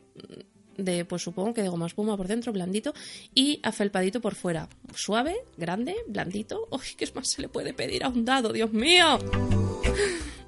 de, 0.77 1.07
pues 1.07 1.23
supongo 1.23 1.55
que 1.55 1.63
de 1.63 1.71
goma 1.71 1.87
espuma 1.87 2.17
por 2.19 2.29
dentro, 2.29 2.53
blandito, 2.53 2.93
y 3.35 3.61
afelpadito 3.63 4.21
por 4.21 4.35
fuera. 4.35 4.69
Suave, 4.95 5.35
grande, 5.57 5.97
blandito. 6.09 6.69
¡Uy, 6.71 6.95
qué 6.95 7.09
más 7.15 7.31
se 7.31 7.41
le 7.41 7.49
puede 7.49 7.73
pedir 7.73 8.05
a 8.05 8.09
un 8.09 8.27
dado, 8.27 8.53
Dios 8.53 8.71
mío! 8.71 9.19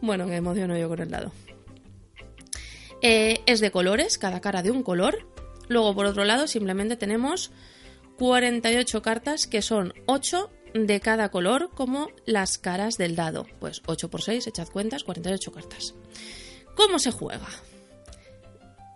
Bueno, 0.00 0.26
me 0.26 0.36
emociono 0.36 0.76
yo 0.76 0.88
con 0.88 1.00
el 1.00 1.10
dado. 1.10 1.32
Eh, 3.02 3.40
es 3.46 3.60
de 3.60 3.70
colores, 3.70 4.18
cada 4.18 4.40
cara 4.40 4.62
de 4.62 4.70
un 4.70 4.82
color. 4.82 5.26
Luego, 5.68 5.94
por 5.94 6.06
otro 6.06 6.24
lado, 6.24 6.46
simplemente 6.46 6.96
tenemos 6.96 7.50
48 8.18 9.02
cartas 9.02 9.46
que 9.46 9.62
son 9.62 9.94
8 10.06 10.50
de 10.74 11.00
cada 11.00 11.30
color, 11.30 11.70
como 11.74 12.08
las 12.26 12.58
caras 12.58 12.96
del 12.96 13.16
dado. 13.16 13.46
Pues 13.60 13.82
8 13.86 14.10
por 14.10 14.22
6, 14.22 14.46
echad 14.46 14.68
cuentas, 14.68 15.04
48 15.04 15.52
cartas. 15.52 15.94
¿Cómo 16.74 16.98
se 16.98 17.10
juega? 17.10 17.48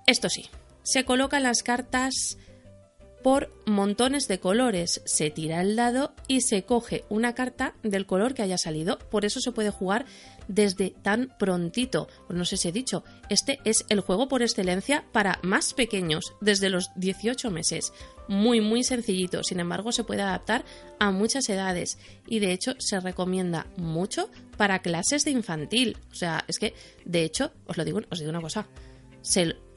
Esto 0.06 0.28
sí, 0.28 0.48
se 0.82 1.04
colocan 1.04 1.42
las 1.42 1.62
cartas 1.62 2.38
por 3.22 3.50
montones 3.66 4.28
de 4.28 4.40
colores. 4.40 5.02
Se 5.04 5.30
tira 5.30 5.60
el 5.60 5.76
dado 5.76 6.14
y 6.28 6.40
se 6.40 6.64
coge 6.64 7.04
una 7.08 7.34
carta 7.34 7.74
del 7.82 8.06
color 8.06 8.34
que 8.34 8.42
haya 8.42 8.58
salido. 8.58 8.98
Por 8.98 9.24
eso 9.24 9.40
se 9.40 9.52
puede 9.52 9.70
jugar 9.70 10.06
desde 10.48 10.90
tan 10.90 11.32
prontito. 11.38 12.08
No 12.28 12.44
sé 12.44 12.56
si 12.56 12.68
he 12.68 12.72
dicho, 12.72 13.04
este 13.28 13.60
es 13.64 13.84
el 13.88 14.00
juego 14.00 14.28
por 14.28 14.42
excelencia 14.42 15.04
para 15.12 15.38
más 15.42 15.74
pequeños, 15.74 16.34
desde 16.40 16.70
los 16.70 16.90
18 16.96 17.50
meses. 17.50 17.92
Muy, 18.28 18.60
muy 18.60 18.84
sencillito. 18.84 19.42
Sin 19.42 19.60
embargo, 19.60 19.92
se 19.92 20.04
puede 20.04 20.22
adaptar 20.22 20.64
a 20.98 21.10
muchas 21.10 21.48
edades 21.48 21.98
y 22.26 22.38
de 22.38 22.52
hecho 22.52 22.74
se 22.78 23.00
recomienda 23.00 23.66
mucho 23.76 24.30
para 24.56 24.80
clases 24.80 25.24
de 25.24 25.30
infantil. 25.30 25.96
O 26.10 26.14
sea, 26.14 26.44
es 26.48 26.58
que, 26.58 26.74
de 27.04 27.24
hecho, 27.24 27.52
os 27.66 27.76
lo 27.76 27.84
digo, 27.84 28.00
os 28.10 28.18
digo 28.18 28.30
una 28.30 28.40
cosa. 28.40 28.66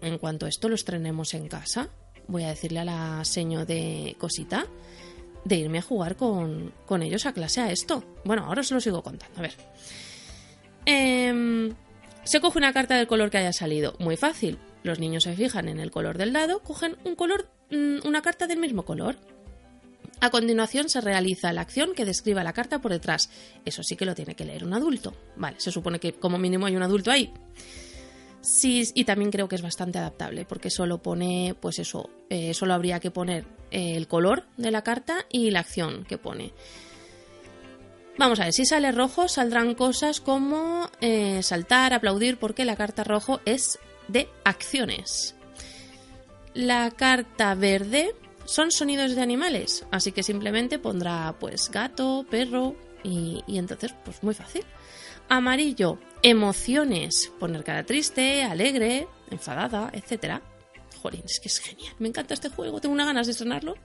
en 0.02 0.18
cuanto 0.18 0.48
esto 0.48 0.70
lo 0.70 0.76
estrenemos 0.76 1.34
en 1.34 1.48
casa, 1.48 1.90
voy 2.28 2.44
a 2.44 2.50
decirle 2.50 2.80
a 2.80 2.86
la 2.86 3.26
seño 3.26 3.66
de 3.66 4.16
cosita 4.20 4.68
de 5.46 5.58
irme 5.58 5.78
a 5.78 5.82
jugar 5.82 6.16
con, 6.16 6.74
con 6.86 7.04
ellos 7.04 7.26
a 7.26 7.34
clase 7.34 7.62
a 7.62 7.72
esto. 7.72 8.04
Bueno, 8.26 8.46
ahora 8.46 8.62
os 8.62 8.72
lo 8.72 8.82
sigo 8.82 9.02
contando. 9.02 9.38
A 9.38 9.42
ver. 9.42 9.54
Em, 10.86 11.74
se 12.24 12.42
coge 12.42 12.58
una 12.58 12.74
carta 12.74 12.96
del 12.96 13.08
color 13.08 13.30
que 13.30 13.38
haya 13.38 13.54
salido. 13.54 13.96
Muy 14.00 14.18
fácil. 14.18 14.58
Los 14.84 15.00
niños 15.00 15.24
se 15.24 15.36
fijan 15.36 15.70
en 15.70 15.80
el 15.80 15.92
color 15.92 16.18
del 16.18 16.34
dado, 16.34 16.60
cogen 16.60 16.98
un 17.06 17.16
color, 17.16 17.48
mm, 17.72 18.06
una 18.06 18.22
carta 18.22 18.48
del 18.48 18.60
mismo 18.60 18.84
color. 18.84 19.18
A 20.20 20.30
continuación 20.32 20.90
se 20.90 21.02
realiza 21.02 21.54
la 21.54 21.62
acción 21.62 21.94
que 21.94 22.06
describa 22.06 22.44
la 22.44 22.54
carta 22.54 22.80
por 22.80 22.92
detrás. 22.92 23.30
Eso 23.66 23.84
sí 23.84 23.96
que 23.96 24.06
lo 24.06 24.16
tiene 24.16 24.36
que 24.36 24.46
leer 24.46 24.64
un 24.64 24.74
adulto. 24.74 25.14
Vale, 25.36 25.60
se 25.60 25.72
supone 25.72 26.00
que 26.00 26.14
como 26.14 26.38
mínimo 26.40 26.66
hay 26.66 26.76
un 26.76 26.84
adulto 26.84 27.12
ahí. 27.12 27.32
Sí, 28.46 28.84
y 28.94 29.06
también 29.06 29.32
creo 29.32 29.48
que 29.48 29.56
es 29.56 29.64
bastante 29.64 29.98
adaptable, 29.98 30.46
porque 30.46 30.70
solo 30.70 31.00
pone, 31.00 31.56
pues 31.60 31.80
eso, 31.80 32.12
eh, 32.30 32.54
solo 32.54 32.76
habría 32.76 33.00
que 33.00 33.10
poner 33.10 33.44
eh, 33.72 33.96
el 33.96 34.08
color 34.08 34.44
de 34.56 34.70
la 34.70 34.84
carta 34.84 35.26
y 35.32 35.50
la 35.50 35.62
acción 35.62 36.06
que 36.06 36.20
pone. 36.20 36.54
Vamos 38.20 38.40
a 38.40 38.44
ver, 38.44 38.54
si 38.54 38.64
sale 38.64 38.92
rojo 38.92 39.28
saldrán 39.28 39.74
cosas 39.74 40.22
como 40.22 40.92
eh, 41.02 41.42
saltar, 41.42 41.96
aplaudir, 41.96 42.38
porque 42.38 42.66
la 42.66 42.76
carta 42.76 43.04
rojo 43.04 43.42
es 43.46 43.80
de 44.10 44.30
acciones. 44.44 45.34
La 46.54 46.92
carta 46.92 47.56
verde 47.56 48.14
son 48.46 48.70
sonidos 48.70 49.16
de 49.16 49.24
animales, 49.24 49.88
así 49.90 50.12
que 50.12 50.22
simplemente 50.22 50.78
pondrá 50.78 51.36
pues 51.40 51.72
gato, 51.72 52.28
perro 52.30 52.76
y, 53.04 53.44
y 53.48 53.58
entonces 53.58 53.96
pues 54.06 54.22
muy 54.22 54.36
fácil. 54.36 54.64
Amarillo, 55.30 55.98
emociones, 56.26 57.32
poner 57.40 57.64
cara 57.64 57.86
triste, 57.86 58.44
alegre, 58.44 59.08
enfadada, 59.30 59.92
etc. 59.94 60.42
Jolín, 61.00 61.22
es 61.24 61.40
que 61.40 61.50
es 61.50 61.60
genial, 61.60 61.94
me 62.00 62.08
encanta 62.08 62.34
este 62.34 62.50
juego, 62.50 62.82
tengo 62.82 62.94
unas 62.94 63.06
ganas 63.06 63.28
de 63.28 63.34
estrenarlo. 63.34 63.76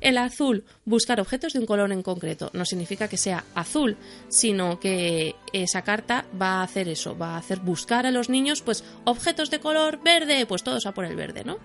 El 0.00 0.18
azul, 0.18 0.64
buscar 0.84 1.20
objetos 1.20 1.52
de 1.52 1.58
un 1.58 1.66
color 1.66 1.90
en 1.90 2.02
concreto. 2.02 2.50
No 2.52 2.64
significa 2.64 3.08
que 3.08 3.16
sea 3.16 3.44
azul, 3.56 3.96
sino 4.28 4.78
que 4.78 5.34
esa 5.52 5.82
carta 5.82 6.26
va 6.40 6.60
a 6.60 6.62
hacer 6.62 6.88
eso, 6.88 7.18
va 7.18 7.34
a 7.34 7.38
hacer 7.38 7.58
buscar 7.58 8.06
a 8.06 8.12
los 8.12 8.28
niños, 8.28 8.62
pues, 8.62 8.84
objetos 9.04 9.50
de 9.50 9.58
color 9.58 10.00
verde, 10.04 10.46
pues 10.46 10.62
todos 10.62 10.86
a 10.86 10.94
por 10.94 11.06
el 11.06 11.16
verde, 11.16 11.42
¿no? 11.42 11.58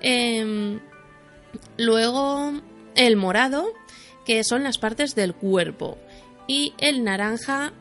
Em, 0.00 0.80
luego, 1.76 2.52
el 2.94 3.16
morado 3.16 3.74
que 4.24 4.42
son 4.42 4.62
las 4.62 4.78
partes 4.78 5.14
del 5.14 5.34
cuerpo. 5.34 5.98
Y 6.46 6.74
el 6.78 7.04
naranja, 7.04 7.72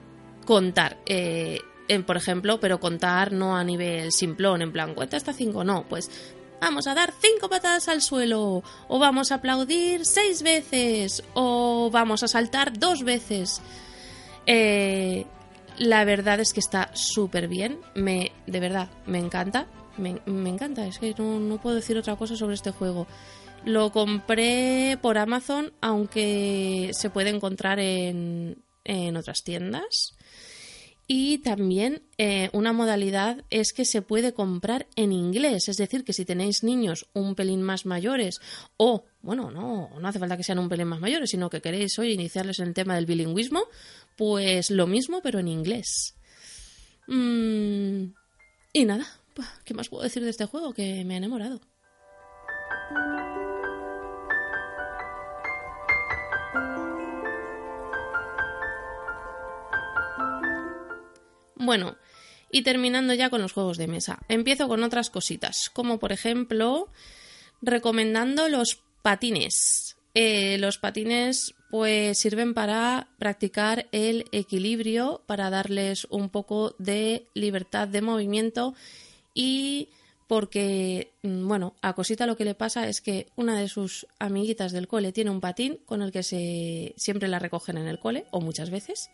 contar. 0.45 0.97
Eh, 1.05 1.59
por 2.05 2.15
ejemplo, 2.15 2.59
pero 2.59 2.79
contar 2.79 3.33
no 3.33 3.57
a 3.57 3.63
nivel 3.63 4.11
simplón, 4.13 4.61
en 4.61 4.71
plan, 4.71 4.93
cuenta 4.93 5.17
hasta 5.17 5.33
cinco, 5.33 5.63
no, 5.63 5.85
pues 5.89 6.09
vamos 6.61 6.87
a 6.87 6.93
dar 6.93 7.13
cinco 7.19 7.49
patadas 7.49 7.89
al 7.89 8.01
suelo, 8.01 8.63
o 8.87 8.99
vamos 8.99 9.31
a 9.31 9.35
aplaudir 9.35 10.05
seis 10.05 10.43
veces, 10.43 11.23
o 11.33 11.89
vamos 11.91 12.23
a 12.23 12.27
saltar 12.27 12.77
dos 12.77 13.03
veces. 13.03 13.61
Eh, 14.45 15.25
la 15.77 16.05
verdad 16.05 16.39
es 16.39 16.53
que 16.53 16.59
está 16.59 16.91
súper 16.93 17.47
bien, 17.47 17.79
me, 17.95 18.31
de 18.45 18.59
verdad, 18.59 18.89
me 19.07 19.17
encanta, 19.17 19.67
me, 19.97 20.21
encanta, 20.49 20.85
es 20.85 20.99
que 20.99 21.13
no, 21.17 21.59
puedo 21.61 21.75
decir 21.75 21.97
otra 21.97 22.15
cosa 22.15 22.35
sobre 22.35 22.53
este 22.55 22.71
juego. 22.71 23.07
Lo 23.65 23.91
compré 23.91 24.97
por 25.01 25.17
Amazon, 25.17 25.73
aunque 25.81 26.91
se 26.93 27.09
puede 27.09 27.29
encontrar 27.29 27.79
en, 27.79 28.63
en 28.83 29.17
otras 29.17 29.43
tiendas. 29.43 30.15
Y 31.13 31.39
también 31.39 32.03
eh, 32.17 32.49
una 32.53 32.71
modalidad 32.71 33.43
es 33.49 33.73
que 33.73 33.83
se 33.83 34.01
puede 34.01 34.31
comprar 34.31 34.87
en 34.95 35.11
inglés, 35.11 35.67
es 35.67 35.75
decir, 35.75 36.05
que 36.05 36.13
si 36.13 36.23
tenéis 36.23 36.63
niños 36.63 37.05
un 37.11 37.35
pelín 37.35 37.61
más 37.61 37.85
mayores 37.85 38.39
o, 38.77 39.03
bueno, 39.21 39.51
no, 39.51 39.89
no 39.99 40.07
hace 40.07 40.19
falta 40.19 40.37
que 40.37 40.45
sean 40.45 40.59
un 40.59 40.69
pelín 40.69 40.87
más 40.87 41.01
mayores, 41.01 41.31
sino 41.31 41.49
que 41.49 41.59
queréis 41.59 41.99
hoy 41.99 42.13
iniciarles 42.13 42.59
en 42.59 42.69
el 42.69 42.73
tema 42.73 42.95
del 42.95 43.07
bilingüismo, 43.07 43.65
pues 44.15 44.71
lo 44.71 44.87
mismo 44.87 45.19
pero 45.21 45.39
en 45.39 45.49
inglés. 45.49 46.15
Mm, 47.07 48.13
y 48.71 48.85
nada, 48.85 49.05
¿qué 49.65 49.73
más 49.73 49.89
puedo 49.89 50.03
decir 50.03 50.23
de 50.23 50.29
este 50.29 50.45
juego? 50.45 50.73
Que 50.73 51.03
me 51.03 51.15
ha 51.15 51.17
enamorado. 51.17 51.59
Bueno, 61.61 61.95
y 62.51 62.63
terminando 62.63 63.13
ya 63.13 63.29
con 63.29 63.41
los 63.41 63.53
juegos 63.53 63.77
de 63.77 63.87
mesa. 63.87 64.19
Empiezo 64.27 64.67
con 64.67 64.83
otras 64.83 65.09
cositas, 65.09 65.69
como 65.73 65.99
por 65.99 66.11
ejemplo 66.11 66.89
recomendando 67.61 68.49
los 68.49 68.81
patines. 69.01 69.95
Eh, 70.13 70.57
los 70.57 70.77
patines 70.77 71.53
pues 71.69 72.17
sirven 72.17 72.53
para 72.53 73.07
practicar 73.17 73.87
el 73.91 74.25
equilibrio, 74.31 75.21
para 75.27 75.49
darles 75.49 76.05
un 76.09 76.29
poco 76.29 76.75
de 76.79 77.27
libertad 77.33 77.87
de 77.87 78.01
movimiento 78.01 78.73
y 79.33 79.89
porque, 80.31 81.11
mm, 81.23 81.45
bueno, 81.45 81.75
a 81.81 81.91
Cosita 81.91 82.25
lo 82.25 82.37
que 82.37 82.45
le 82.45 82.55
pasa 82.55 82.87
es 82.87 83.01
que 83.01 83.27
una 83.35 83.59
de 83.59 83.67
sus 83.67 84.07
amiguitas 84.17 84.71
del 84.71 84.87
cole 84.87 85.11
tiene 85.11 85.29
un 85.29 85.41
patín 85.41 85.79
con 85.85 86.01
el 86.01 86.13
que 86.13 86.23
se 86.23 86.93
siempre 86.95 87.27
la 87.27 87.37
recogen 87.37 87.77
en 87.77 87.89
el 87.89 87.99
cole, 87.99 88.23
o 88.31 88.39
muchas 88.39 88.69
veces, 88.69 89.09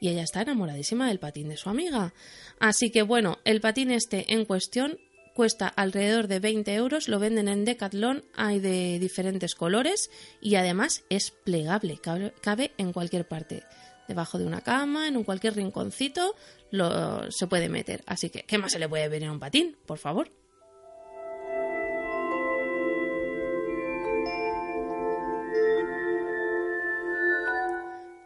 y 0.00 0.08
ella 0.08 0.22
está 0.22 0.40
enamoradísima 0.40 1.06
del 1.08 1.18
patín 1.18 1.50
de 1.50 1.58
su 1.58 1.68
amiga. 1.68 2.14
Así 2.58 2.90
que, 2.90 3.02
bueno, 3.02 3.36
el 3.44 3.60
patín 3.60 3.90
este 3.90 4.32
en 4.32 4.46
cuestión 4.46 4.96
cuesta 5.34 5.68
alrededor 5.68 6.26
de 6.26 6.40
20 6.40 6.72
euros, 6.72 7.06
lo 7.06 7.18
venden 7.18 7.48
en 7.48 7.66
Decathlon, 7.66 8.24
hay 8.34 8.58
de 8.58 8.98
diferentes 8.98 9.54
colores 9.54 10.08
y 10.40 10.54
además 10.54 11.04
es 11.10 11.32
plegable, 11.32 11.98
cabe, 12.00 12.72
en 12.78 12.94
cualquier 12.94 13.28
parte. 13.28 13.62
Debajo 14.08 14.38
de 14.38 14.46
una 14.46 14.62
cama, 14.62 15.06
en 15.06 15.18
un 15.18 15.24
cualquier 15.24 15.54
rinconcito, 15.54 16.34
lo, 16.70 17.30
se 17.30 17.46
puede 17.46 17.68
meter. 17.68 18.02
Así 18.06 18.30
que, 18.30 18.44
¿qué 18.44 18.56
más 18.56 18.72
se 18.72 18.78
le 18.78 18.88
puede 18.88 19.10
venir 19.10 19.28
a 19.28 19.32
un 19.32 19.38
patín? 19.38 19.76
Por 19.84 19.98
favor. 19.98 20.41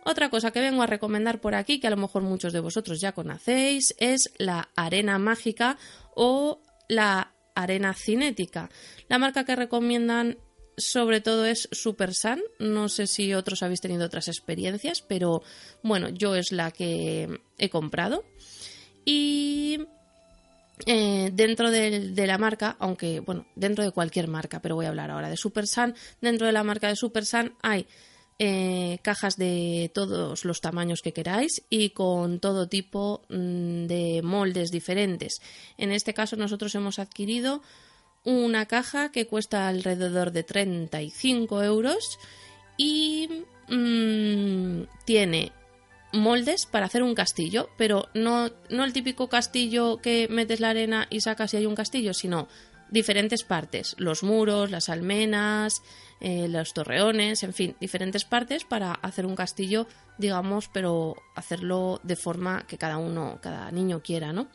Otra 0.08 0.30
cosa 0.30 0.52
que 0.52 0.60
vengo 0.60 0.84
a 0.84 0.86
recomendar 0.86 1.40
por 1.40 1.56
aquí, 1.56 1.80
que 1.80 1.88
a 1.88 1.90
lo 1.90 1.96
mejor 1.96 2.22
muchos 2.22 2.52
de 2.52 2.60
vosotros 2.60 3.00
ya 3.00 3.10
conocéis, 3.10 3.92
es 3.98 4.30
la 4.38 4.68
arena 4.76 5.18
mágica 5.18 5.78
o 6.14 6.62
la 6.88 7.32
arena 7.56 7.92
cinética. 7.92 8.70
La 9.08 9.18
marca 9.18 9.44
que 9.44 9.56
recomiendan 9.56 10.38
sobre 10.76 11.20
todo 11.20 11.44
es 11.44 11.68
Super 11.72 12.14
Sun. 12.14 12.40
No 12.60 12.88
sé 12.88 13.08
si 13.08 13.34
otros 13.34 13.64
habéis 13.64 13.80
tenido 13.80 14.06
otras 14.06 14.28
experiencias, 14.28 15.02
pero 15.02 15.42
bueno, 15.82 16.08
yo 16.10 16.36
es 16.36 16.52
la 16.52 16.70
que 16.70 17.40
he 17.58 17.68
comprado. 17.68 18.24
Y 19.04 19.80
eh, 20.86 21.30
dentro 21.32 21.72
de, 21.72 22.12
la 22.14 22.38
marca, 22.38 22.76
aunque 22.78 23.18
bueno, 23.18 23.44
dentro 23.56 23.82
de 23.82 23.90
cualquier 23.90 24.28
marca, 24.28 24.62
pero 24.62 24.76
voy 24.76 24.86
a 24.86 24.90
hablar 24.90 25.10
ahora 25.10 25.30
de 25.30 25.36
Super 25.36 25.66
Sun, 25.66 25.96
dentro 26.20 26.46
de 26.46 26.52
la 26.52 26.62
marca 26.62 26.86
de 26.86 26.94
Super 26.94 27.26
Sun 27.26 27.56
hay 27.60 27.88
eh, 28.38 28.98
cajas 29.02 29.36
de 29.36 29.90
todos 29.94 30.44
los 30.44 30.60
tamaños 30.60 31.00
que 31.00 31.12
queráis 31.12 31.62
y 31.70 31.90
con 31.90 32.38
todo 32.38 32.68
tipo 32.68 33.22
mm, 33.28 33.86
de 33.86 34.20
moldes 34.22 34.70
diferentes. 34.70 35.40
En 35.78 35.90
este 35.90 36.12
caso 36.12 36.36
nosotros 36.36 36.74
hemos 36.74 36.98
adquirido 36.98 37.62
una 38.24 38.66
caja 38.66 39.10
que 39.10 39.26
cuesta 39.26 39.68
alrededor 39.68 40.32
de 40.32 40.42
35 40.42 41.62
euros 41.62 42.18
y 42.76 43.28
mm, 43.68 44.82
tiene 45.04 45.52
moldes 46.12 46.66
para 46.66 46.86
hacer 46.86 47.02
un 47.02 47.14
castillo, 47.14 47.70
pero 47.78 48.08
no, 48.14 48.50
no 48.68 48.84
el 48.84 48.92
típico 48.92 49.28
castillo 49.28 49.98
que 49.98 50.28
metes 50.28 50.60
la 50.60 50.70
arena 50.70 51.06
y 51.10 51.20
sacas 51.20 51.54
y 51.54 51.58
hay 51.58 51.66
un 51.66 51.74
castillo, 51.74 52.12
sino 52.14 52.48
diferentes 52.96 53.44
partes, 53.44 53.94
los 53.98 54.22
muros, 54.22 54.70
las 54.70 54.88
almenas, 54.88 55.82
eh, 56.18 56.48
los 56.48 56.72
torreones, 56.72 57.42
en 57.42 57.52
fin, 57.52 57.76
diferentes 57.78 58.24
partes 58.24 58.64
para 58.64 58.92
hacer 58.92 59.26
un 59.26 59.36
castillo, 59.36 59.86
digamos, 60.16 60.68
pero 60.72 61.14
hacerlo 61.34 62.00
de 62.04 62.16
forma 62.16 62.66
que 62.66 62.78
cada 62.78 62.96
uno, 62.96 63.38
cada 63.42 63.70
niño 63.70 64.02
quiera, 64.02 64.32
¿no? 64.32 64.48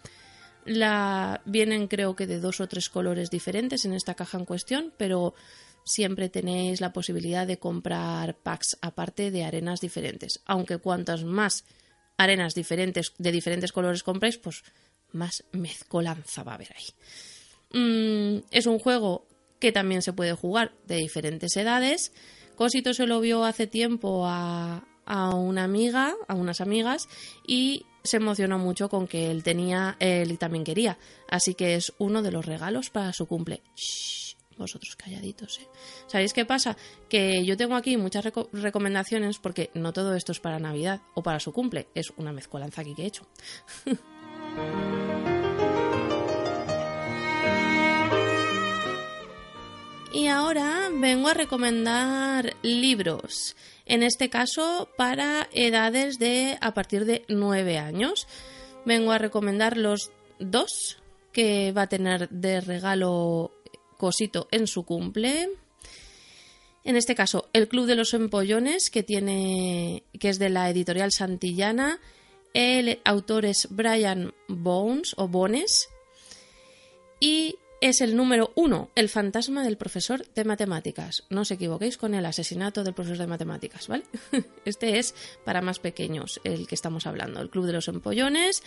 La, 0.66 1.42
vienen 1.46 1.88
creo 1.88 2.16
que 2.16 2.26
de 2.26 2.40
dos 2.40 2.62
o 2.62 2.68
tres 2.68 2.90
colores 2.90 3.30
diferentes 3.30 3.86
en 3.86 3.94
esta 3.94 4.16
caja 4.16 4.40
en 4.40 4.46
cuestión, 4.46 4.92
pero 4.98 5.36
siempre 5.84 6.30
tenéis 6.30 6.82
la 6.82 6.94
posibilidad 6.94 7.46
de 7.46 7.60
comprar 7.60 8.38
packs 8.38 8.76
aparte 8.82 9.30
de 9.30 9.44
arenas 9.44 9.82
diferentes. 9.82 10.42
Aunque 10.46 10.80
cuantas 10.80 11.24
más 11.24 11.64
arenas 12.18 12.56
diferentes 12.56 13.14
de 13.20 13.32
diferentes 13.32 13.72
colores 13.72 14.02
compréis, 14.02 14.38
pues 14.38 14.64
más 15.12 15.44
mezcolanza 15.52 16.42
va 16.44 16.54
a 16.54 16.56
haber 16.56 16.74
ahí. 16.76 16.86
Mm, 17.74 18.40
es 18.52 18.66
un 18.66 18.80
juego 18.80 19.26
que 19.60 19.72
también 19.72 20.02
se 20.02 20.12
puede 20.12 20.34
jugar 20.34 20.74
de 20.88 20.98
diferentes 20.98 21.56
edades. 21.56 22.12
Cosito 22.56 22.94
se 22.94 23.08
lo 23.08 23.22
vio 23.22 23.46
hace 23.46 23.68
tiempo 23.68 24.26
a, 24.26 24.84
una 25.34 25.64
amiga, 25.64 26.16
a 26.28 26.36
unas 26.36 26.62
amigas, 26.62 27.08
y 27.46 27.86
se 28.04 28.18
emocionó 28.18 28.58
mucho 28.58 28.90
con 28.90 29.08
que 29.08 29.30
él 29.30 29.44
tenía, 29.44 29.96
él 30.00 30.38
también 30.38 30.64
quería. 30.64 30.98
Así 31.30 31.54
que 31.54 31.76
es 31.76 31.94
uno 31.98 32.22
de 32.22 32.32
los 32.32 32.46
regalos 32.46 32.90
para 32.90 33.14
su 33.14 33.28
cumple. 33.28 33.62
vosotros 34.58 34.96
calladitos, 34.96 35.60
¿eh? 35.60 35.68
¿Sabéis 36.08 36.34
qué 36.34 36.46
pasa? 36.46 36.78
Que 37.10 37.44
yo 37.46 37.58
tengo 37.58 37.76
aquí 37.76 37.98
muchas 37.98 38.26
recomendaciones 38.52 39.38
porque 39.38 39.70
no 39.74 39.94
todo 39.94 40.16
esto 40.16 40.32
es 40.32 40.40
para 40.40 40.60
Navidad 40.60 41.02
o 41.14 41.24
para 41.24 41.40
su 41.40 41.52
cumple, 41.52 41.88
es 41.94 42.12
una 42.18 42.32
mezcolanza 42.32 42.82
aquí 42.82 42.96
que 42.96 43.04
he 43.04 43.08
hecho. 43.08 43.28
Y 50.14 50.28
ahora 50.28 50.90
vengo 50.92 51.30
a 51.30 51.34
recomendar 51.34 52.58
libros, 52.64 53.56
en 53.86 54.04
este 54.04 54.30
caso 54.30 54.90
para 54.98 55.48
edades 55.54 56.20
de 56.20 56.58
a 56.60 56.74
partir 56.74 57.06
de 57.06 57.24
9 57.30 57.78
años. 57.78 58.28
Vengo 58.86 59.14
a 59.14 59.20
recomendar 59.20 59.78
los 59.78 60.12
dos 60.38 60.98
que 61.32 61.72
va 61.72 61.84
a 61.84 61.88
tener 61.88 62.28
de 62.30 62.60
regalo 62.60 63.52
Cosito 63.98 64.50
en 64.52 64.68
su 64.68 64.84
cumple. 64.84 65.50
En 66.84 66.98
este 66.98 67.16
caso, 67.16 67.50
El 67.54 67.70
Club 67.70 67.86
de 67.86 67.96
los 67.96 68.14
Empollones, 68.14 68.90
que 68.90 69.04
tiene 69.04 70.04
que 70.20 70.28
es 70.28 70.40
de 70.40 70.50
la 70.50 70.70
editorial 70.70 71.12
Santillana. 71.14 72.02
El 72.54 73.00
autor 73.06 73.46
es 73.46 73.68
Brian 73.70 74.34
Bones 74.50 75.14
o 75.16 75.30
Bones. 75.30 75.88
Y 77.22 77.56
es 77.82 78.00
el 78.00 78.16
número 78.16 78.54
uno, 78.56 78.92
el 78.96 79.10
fantasma 79.10 79.64
del 79.64 79.76
profesor 79.76 80.26
de 80.36 80.46
matemáticas. 80.46 81.24
No 81.32 81.42
os 81.42 81.52
equivoquéis 81.52 81.98
con 81.98 82.14
el 82.14 82.26
asesinato 82.28 82.84
del 82.84 82.94
profesor 82.94 83.18
de 83.18 83.28
matemáticas, 83.28 83.88
¿vale? 83.88 84.04
Este 84.66 85.00
es 85.00 85.16
para 85.44 85.62
más 85.62 85.80
pequeños, 85.80 86.40
el 86.44 86.68
que 86.68 86.76
estamos 86.76 87.08
hablando, 87.08 87.42
el 87.42 87.50
Club 87.50 87.66
de 87.66 87.74
los 87.74 87.88
Empollones. 87.88 88.62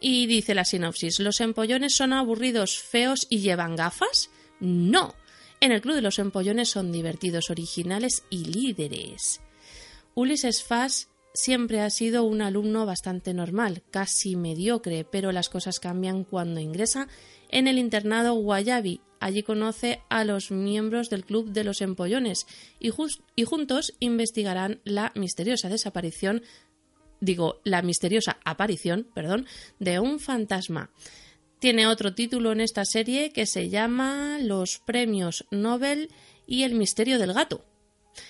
Y 0.00 0.26
dice 0.26 0.54
la 0.54 0.64
sinopsis, 0.64 1.20
¿los 1.20 1.40
empollones 1.40 1.94
son 1.94 2.12
aburridos, 2.12 2.78
feos 2.78 3.26
y 3.30 3.38
llevan 3.38 3.76
gafas? 3.76 4.30
No. 4.60 5.14
En 5.60 5.72
el 5.72 5.80
Club 5.80 5.94
de 5.94 6.02
los 6.02 6.18
Empollones 6.18 6.68
son 6.68 6.90
divertidos, 6.90 7.50
originales 7.50 8.24
y 8.28 8.44
líderes. 8.44 9.40
Ulises 10.14 10.64
Fass 10.64 11.08
siempre 11.32 11.80
ha 11.80 11.90
sido 11.90 12.24
un 12.24 12.42
alumno 12.42 12.86
bastante 12.86 13.34
normal, 13.34 13.82
casi 13.90 14.34
mediocre, 14.34 15.04
pero 15.04 15.30
las 15.30 15.48
cosas 15.48 15.78
cambian 15.78 16.24
cuando 16.24 16.60
ingresa 16.60 17.08
en 17.48 17.68
el 17.68 17.78
internado 17.78 18.34
Guayabi, 18.34 19.00
allí 19.20 19.42
conoce 19.42 20.00
a 20.08 20.24
los 20.24 20.50
miembros 20.50 21.10
del 21.10 21.24
Club 21.24 21.50
de 21.50 21.64
los 21.64 21.80
Empollones 21.80 22.46
y, 22.78 22.90
juntos 23.44 23.94
investigarán 24.00 24.80
la 24.84 25.12
misteriosa 25.14 25.68
desaparición, 25.68 26.42
digo, 27.20 27.60
la 27.64 27.82
misteriosa 27.82 28.38
aparición, 28.44 29.06
perdón, 29.14 29.46
de 29.78 30.00
un 30.00 30.20
fantasma. 30.20 30.90
Tiene 31.58 31.88
otro 31.88 32.14
título 32.14 32.52
en 32.52 32.60
esta 32.60 32.84
serie 32.84 33.32
que 33.32 33.46
se 33.46 33.68
llama 33.68 34.38
Los 34.40 34.78
Premios 34.78 35.44
Nobel 35.50 36.10
y 36.46 36.62
el 36.62 36.74
Misterio 36.74 37.18
del 37.18 37.32
Gato. 37.32 37.64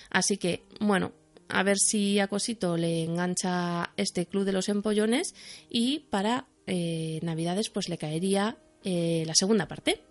Así 0.09 0.37
que, 0.37 0.63
bueno, 0.79 1.13
a 1.47 1.63
ver 1.63 1.77
si 1.77 2.19
a 2.19 2.27
Cosito 2.27 2.77
le 2.77 3.03
engancha 3.03 3.91
este 3.97 4.25
Club 4.25 4.45
de 4.45 4.51
los 4.51 4.69
Empollones 4.69 5.35
y 5.69 6.05
para 6.09 6.47
eh, 6.67 7.19
Navidades 7.23 7.69
pues 7.69 7.89
le 7.89 7.97
caería 7.97 8.57
eh, 8.83 9.23
la 9.25 9.35
segunda 9.35 9.67
parte. 9.67 10.03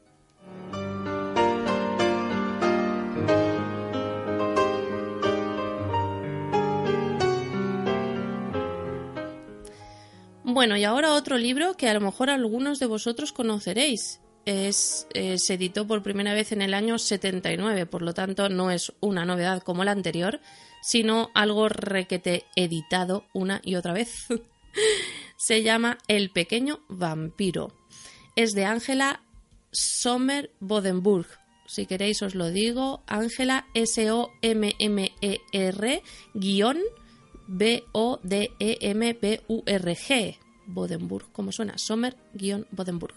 Bueno, 10.58 10.76
y 10.76 10.82
ahora 10.82 11.14
otro 11.14 11.38
libro 11.38 11.74
que 11.74 11.88
a 11.88 11.94
lo 11.94 12.00
mejor 12.00 12.30
algunos 12.30 12.80
de 12.80 12.86
vosotros 12.86 13.32
conoceréis. 13.32 14.20
Es, 14.44 15.06
eh, 15.12 15.36
se 15.38 15.54
editó 15.54 15.86
por 15.86 16.02
primera 16.02 16.34
vez 16.34 16.52
en 16.52 16.62
el 16.62 16.74
año 16.74 16.98
79, 16.98 17.86
por 17.86 18.02
lo 18.02 18.14
tanto 18.14 18.48
no 18.48 18.70
es 18.70 18.92
una 19.00 19.24
novedad 19.24 19.62
como 19.62 19.84
la 19.84 19.92
anterior, 19.92 20.40
sino 20.82 21.30
algo 21.34 21.68
requete 21.68 22.44
editado 22.56 23.24
una 23.34 23.60
y 23.62 23.76
otra 23.76 23.92
vez. 23.92 24.26
se 25.36 25.62
llama 25.62 25.98
El 26.08 26.30
pequeño 26.30 26.80
vampiro. 26.88 27.77
Es 28.38 28.54
de 28.54 28.64
Ángela 28.64 29.20
Sommer 29.72 30.52
Bodenburg. 30.60 31.26
Si 31.66 31.86
queréis 31.86 32.22
os 32.22 32.36
lo 32.36 32.50
digo, 32.50 33.02
Ángela 33.08 33.66
S-O-M-M-E-R 33.74 35.02
guion 36.34 36.78
B-O-D-E-M-B-U-R-G. 37.48 37.98
Bodenburg, 40.66 41.32
como 41.32 41.50
suena, 41.50 41.78
Sommer 41.78 42.16
guion 42.32 42.68
Bodenburg. 42.70 43.16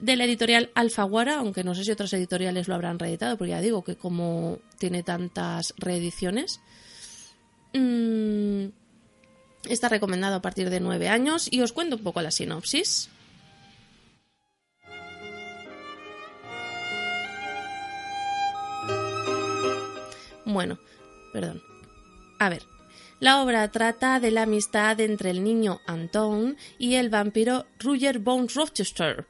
De 0.00 0.16
la 0.16 0.24
editorial 0.24 0.70
Alfaguara, 0.74 1.38
aunque 1.38 1.64
no 1.64 1.74
sé 1.74 1.84
si 1.84 1.92
otras 1.92 2.12
editoriales 2.12 2.68
lo 2.68 2.74
habrán 2.74 2.98
reeditado, 2.98 3.38
porque 3.38 3.52
ya 3.52 3.62
digo 3.62 3.84
que 3.84 3.96
como 3.96 4.58
tiene 4.78 5.02
tantas 5.02 5.72
reediciones. 5.78 6.60
Mmm, 7.72 8.66
Está 9.68 9.88
recomendado 9.88 10.36
a 10.36 10.42
partir 10.42 10.70
de 10.70 10.80
9 10.80 11.08
años 11.08 11.48
y 11.50 11.60
os 11.60 11.72
cuento 11.72 11.96
un 11.96 12.02
poco 12.02 12.22
la 12.22 12.30
sinopsis. 12.30 13.08
Bueno, 20.56 20.78
perdón. 21.34 21.62
A 22.38 22.48
ver, 22.48 22.62
la 23.20 23.42
obra 23.42 23.70
trata 23.70 24.20
de 24.20 24.30
la 24.30 24.44
amistad 24.44 24.98
entre 25.00 25.28
el 25.28 25.44
niño 25.44 25.82
Anton 25.86 26.56
y 26.78 26.94
el 26.94 27.10
vampiro 27.10 27.66
Roger 27.78 28.20
Bones 28.20 28.54
Rochester. 28.54 29.26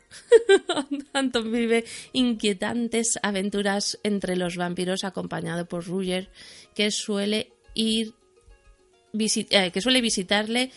Anton 1.12 1.50
vive 1.50 1.84
inquietantes 2.12 3.18
aventuras 3.24 3.98
entre 4.04 4.36
los 4.36 4.56
vampiros 4.56 5.02
acompañado 5.02 5.66
por 5.66 5.88
Roger, 5.88 6.30
que 6.76 6.92
suele 6.92 7.50
ir 7.74 8.14
eh, 9.12 9.72
que 9.72 9.80
suele 9.80 10.00
visitarle 10.00 10.70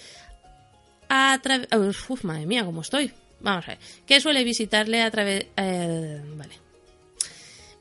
a 1.10 1.40
través... 1.44 1.68
Uf, 2.10 2.24
madre 2.24 2.48
mía, 2.48 2.66
cómo 2.66 2.82
estoy. 2.82 3.14
Vamos 3.40 3.66
a 3.66 3.74
ver. 3.74 3.80
Que 4.08 4.20
suele 4.20 4.44
visitarle 4.44 5.04
a 5.04 5.12
través... 5.12 5.46
Eh, 5.56 6.20
vale. 6.36 6.56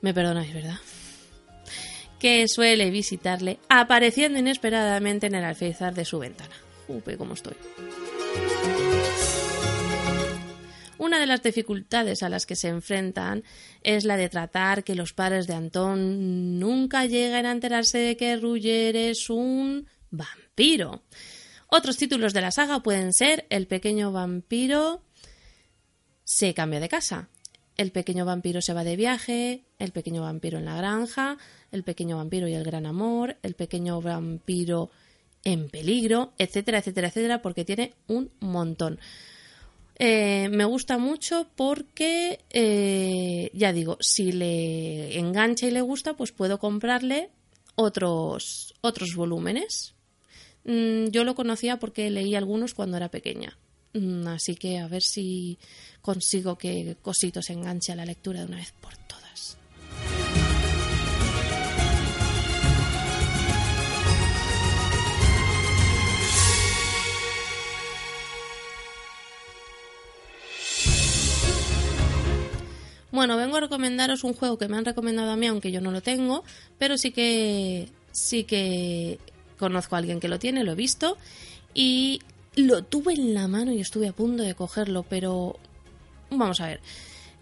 Me 0.02 0.12
perdonáis, 0.12 0.52
¿verdad? 0.52 0.78
Que 2.18 2.46
suele 2.48 2.90
visitarle 2.90 3.58
apareciendo 3.68 4.38
inesperadamente 4.38 5.26
en 5.28 5.36
el 5.36 5.44
alféizar 5.44 5.94
de 5.94 6.04
su 6.04 6.18
ventana. 6.18 6.54
Upe, 6.88 7.16
cómo 7.16 7.34
estoy. 7.34 7.54
Una 10.98 11.20
de 11.20 11.26
las 11.26 11.42
dificultades 11.42 12.24
a 12.24 12.28
las 12.28 12.44
que 12.44 12.56
se 12.56 12.68
enfrentan 12.68 13.44
es 13.82 14.04
la 14.04 14.16
de 14.16 14.28
tratar 14.28 14.82
que 14.82 14.96
los 14.96 15.12
padres 15.12 15.46
de 15.46 15.54
Antón 15.54 16.58
nunca 16.58 17.06
lleguen 17.06 17.46
a 17.46 17.52
enterarse 17.52 17.98
de 17.98 18.16
que 18.16 18.36
Ruger 18.36 18.96
es 18.96 19.30
un 19.30 19.86
vampiro. 20.10 21.04
Otros 21.68 21.96
títulos 21.96 22.34
de 22.34 22.40
la 22.40 22.50
saga 22.50 22.82
pueden 22.82 23.12
ser 23.12 23.46
El 23.48 23.68
pequeño 23.68 24.10
vampiro 24.10 25.04
se 26.24 26.52
cambia 26.52 26.80
de 26.80 26.88
casa, 26.88 27.28
El 27.78 27.92
pequeño 27.92 28.26
vampiro 28.26 28.60
se 28.60 28.74
va 28.74 28.84
de 28.84 28.96
viaje, 28.96 29.62
El 29.78 29.92
pequeño 29.92 30.22
vampiro 30.22 30.58
en 30.58 30.66
la 30.66 30.76
granja, 30.76 31.38
El 31.70 31.84
pequeño 31.84 32.16
vampiro 32.16 32.48
y 32.48 32.54
el 32.54 32.64
gran 32.64 32.84
amor, 32.84 33.36
El 33.42 33.54
pequeño 33.54 34.02
vampiro 34.02 34.90
en 35.44 35.70
peligro, 35.70 36.32
etcétera, 36.38 36.78
etcétera, 36.78 37.08
etcétera, 37.08 37.40
porque 37.40 37.64
tiene 37.64 37.94
un 38.08 38.30
montón. 38.40 38.98
Eh, 40.00 40.48
me 40.50 40.64
gusta 40.64 40.98
mucho 40.98 41.48
porque, 41.54 42.40
eh, 42.50 43.50
ya 43.54 43.72
digo, 43.72 43.96
si 44.00 44.32
le 44.32 45.16
engancha 45.16 45.68
y 45.68 45.70
le 45.70 45.80
gusta, 45.80 46.14
pues 46.14 46.32
puedo 46.32 46.58
comprarle 46.58 47.30
otros, 47.76 48.74
otros 48.80 49.14
volúmenes. 49.14 49.94
Mm, 50.64 51.06
yo 51.10 51.22
lo 51.22 51.36
conocía 51.36 51.78
porque 51.78 52.10
leí 52.10 52.34
algunos 52.34 52.74
cuando 52.74 52.96
era 52.96 53.08
pequeña. 53.08 53.56
Mm, 53.98 54.28
así 54.28 54.54
que 54.54 54.78
a 54.78 54.88
ver 54.88 55.02
si 55.02 55.58
consigo 56.00 56.56
que 56.56 56.96
Cosito 57.02 57.42
se 57.42 57.52
enganche 57.52 57.92
a 57.92 57.96
la 57.96 58.04
lectura 58.04 58.40
de 58.40 58.46
una 58.46 58.56
vez 58.56 58.72
por 58.80 58.96
todas. 58.96 59.56
Bueno, 73.10 73.36
vengo 73.36 73.56
a 73.56 73.60
recomendaros 73.60 74.22
un 74.22 74.34
juego 74.34 74.58
que 74.58 74.68
me 74.68 74.76
han 74.76 74.84
recomendado 74.84 75.32
a 75.32 75.36
mí, 75.36 75.46
aunque 75.46 75.72
yo 75.72 75.80
no 75.80 75.90
lo 75.90 76.02
tengo, 76.02 76.44
pero 76.78 76.96
sí 76.98 77.10
que 77.10 77.88
sí 78.12 78.44
que 78.44 79.18
conozco 79.58 79.96
a 79.96 79.98
alguien 79.98 80.20
que 80.20 80.28
lo 80.28 80.38
tiene, 80.38 80.62
lo 80.62 80.72
he 80.72 80.76
visto 80.76 81.16
y 81.74 82.20
lo 82.58 82.82
tuve 82.82 83.14
en 83.14 83.34
la 83.34 83.48
mano 83.48 83.72
y 83.72 83.80
estuve 83.80 84.08
a 84.08 84.12
punto 84.12 84.42
de 84.42 84.54
cogerlo, 84.54 85.04
pero 85.08 85.58
vamos 86.30 86.60
a 86.60 86.66
ver. 86.66 86.80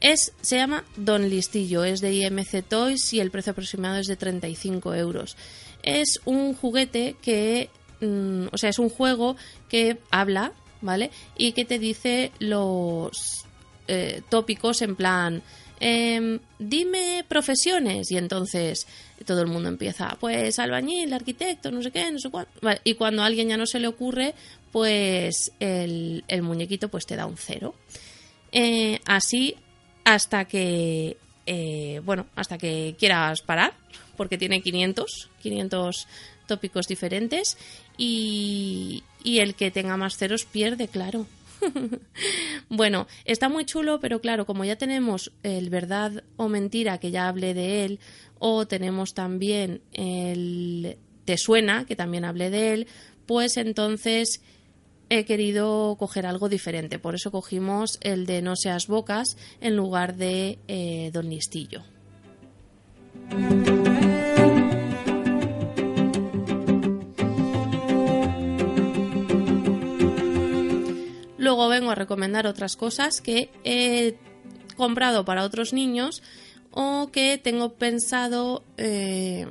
Es, 0.01 0.33
se 0.43 0.57
llama 0.57 0.85
Don 0.97 1.29
Listillo, 1.29 1.85
es 1.85 2.01
de 2.01 2.13
IMC 2.13 2.63
Toys 2.69 3.13
y 3.15 3.21
el 3.21 3.31
precio 3.31 3.53
aproximado 3.53 3.97
es 3.97 4.07
de 4.07 4.17
35 4.17 4.95
euros. 4.95 5.37
Es 5.83 6.21
un 6.25 6.55
juguete 6.55 7.17
que, 7.23 7.71
mm, 8.01 8.49
o 8.53 8.59
sea, 8.59 8.71
es 8.71 8.79
un 8.79 8.91
juego 8.91 9.37
que 9.69 9.99
habla, 10.11 10.53
¿vale? 10.83 11.11
Y 11.39 11.53
que 11.53 11.65
te 11.65 11.79
dice 11.79 12.31
los 12.39 13.47
eh, 13.89 14.21
tópicos 14.29 14.83
en 14.83 14.97
plan, 14.97 15.43
Em, 15.79 16.39
dime 16.59 17.23
profesiones 17.29 18.11
y 18.11 18.17
entonces 18.17 18.87
todo 19.27 19.43
el 19.43 19.49
mundo 19.49 19.69
empieza, 19.69 20.17
pues 20.19 20.59
albañil, 20.59 21.13
arquitecto, 21.13 21.71
no 21.71 21.83
sé 21.83 21.91
qué, 21.91 22.11
no 22.11 22.19
sé 22.19 22.31
cuánto. 22.31 22.51
y 22.83 22.95
cuando 22.95 23.23
a 23.23 23.27
alguien 23.27 23.49
ya 23.49 23.59
no 23.59 23.67
se 23.67 23.79
le 23.79 23.87
ocurre, 23.87 24.35
pues 24.77 25.53
el, 25.59 26.23
muñequito 26.43 26.91
pues 26.91 27.07
te 27.07 27.17
da 27.17 27.25
un 27.25 27.39
cero. 27.39 27.75
Eh, 28.53 29.01
así 29.07 29.55
hasta 30.05 30.45
que, 30.45 31.17
eh, 31.47 32.03
bueno, 32.05 32.27
hasta 32.37 32.59
que 32.59 32.95
quieras 32.99 33.41
parar, 33.41 33.73
porque 34.19 34.37
tiene 34.37 34.61
500, 34.61 35.31
500 35.41 36.09
tópicos 36.47 36.89
diferentes 36.89 37.57
y, 37.97 39.03
y 39.25 39.39
el 39.39 39.55
que 39.55 39.71
tenga 39.71 39.97
más 39.97 40.19
ceros 40.19 40.45
pierde, 40.45 40.89
claro. 40.89 41.27
bueno, 42.69 43.07
está 43.25 43.49
muy 43.49 43.65
chulo, 43.65 43.99
pero 43.99 44.21
claro, 44.21 44.45
como 44.45 44.67
ya 44.67 44.77
tenemos 44.77 45.33
el 45.43 45.71
verdad 45.71 46.23
o 46.37 46.51
mentira, 46.51 46.99
que 46.99 47.11
ya 47.11 47.29
hablé 47.29 47.55
de 47.55 47.87
él, 47.87 47.99
o 48.39 48.67
tenemos 48.67 49.15
también 49.15 49.81
el 49.95 50.99
te 51.25 51.39
suena, 51.39 51.87
que 51.87 51.97
también 51.97 52.27
hablé 52.27 52.51
de 52.51 52.75
él, 52.75 52.87
pues 53.25 53.57
entonces 53.57 54.43
he 55.09 55.25
querido 55.25 55.97
coger 55.99 56.27
algo 56.27 56.49
diferente. 56.49 56.99
Por 56.99 57.15
eso 57.15 57.31
cogimos 57.31 57.99
el 58.03 58.27
de 58.27 58.43
No 58.43 58.57
seas 58.57 58.87
bocas 58.87 59.37
en 59.61 59.77
lugar 59.77 60.17
de 60.17 60.59
eh, 60.69 61.11
Don 61.13 61.29
Listillo. 61.29 61.83
Luego 71.39 71.69
vengo 71.69 71.93
a 71.93 71.95
recomendar 71.95 72.47
otras 72.47 72.77
cosas 72.77 73.21
que 73.21 73.51
he 73.63 74.17
comprado 74.77 75.25
para 75.25 75.45
otros 75.45 75.73
niños 75.73 76.23
o 76.73 77.11
que 77.13 77.39
tengo 77.39 77.75
pensado 77.75 78.65
eh, 78.77 79.47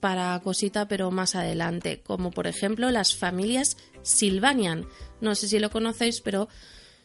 para 0.00 0.40
cosita 0.40 0.88
pero 0.88 1.10
más 1.10 1.34
adelante, 1.34 2.00
como 2.00 2.30
por 2.30 2.46
ejemplo 2.46 2.90
las 2.90 3.14
familias 3.14 3.76
Silvanian. 4.08 4.86
No 5.20 5.34
sé 5.34 5.48
si 5.48 5.58
lo 5.58 5.70
conocéis, 5.70 6.20
pero 6.20 6.48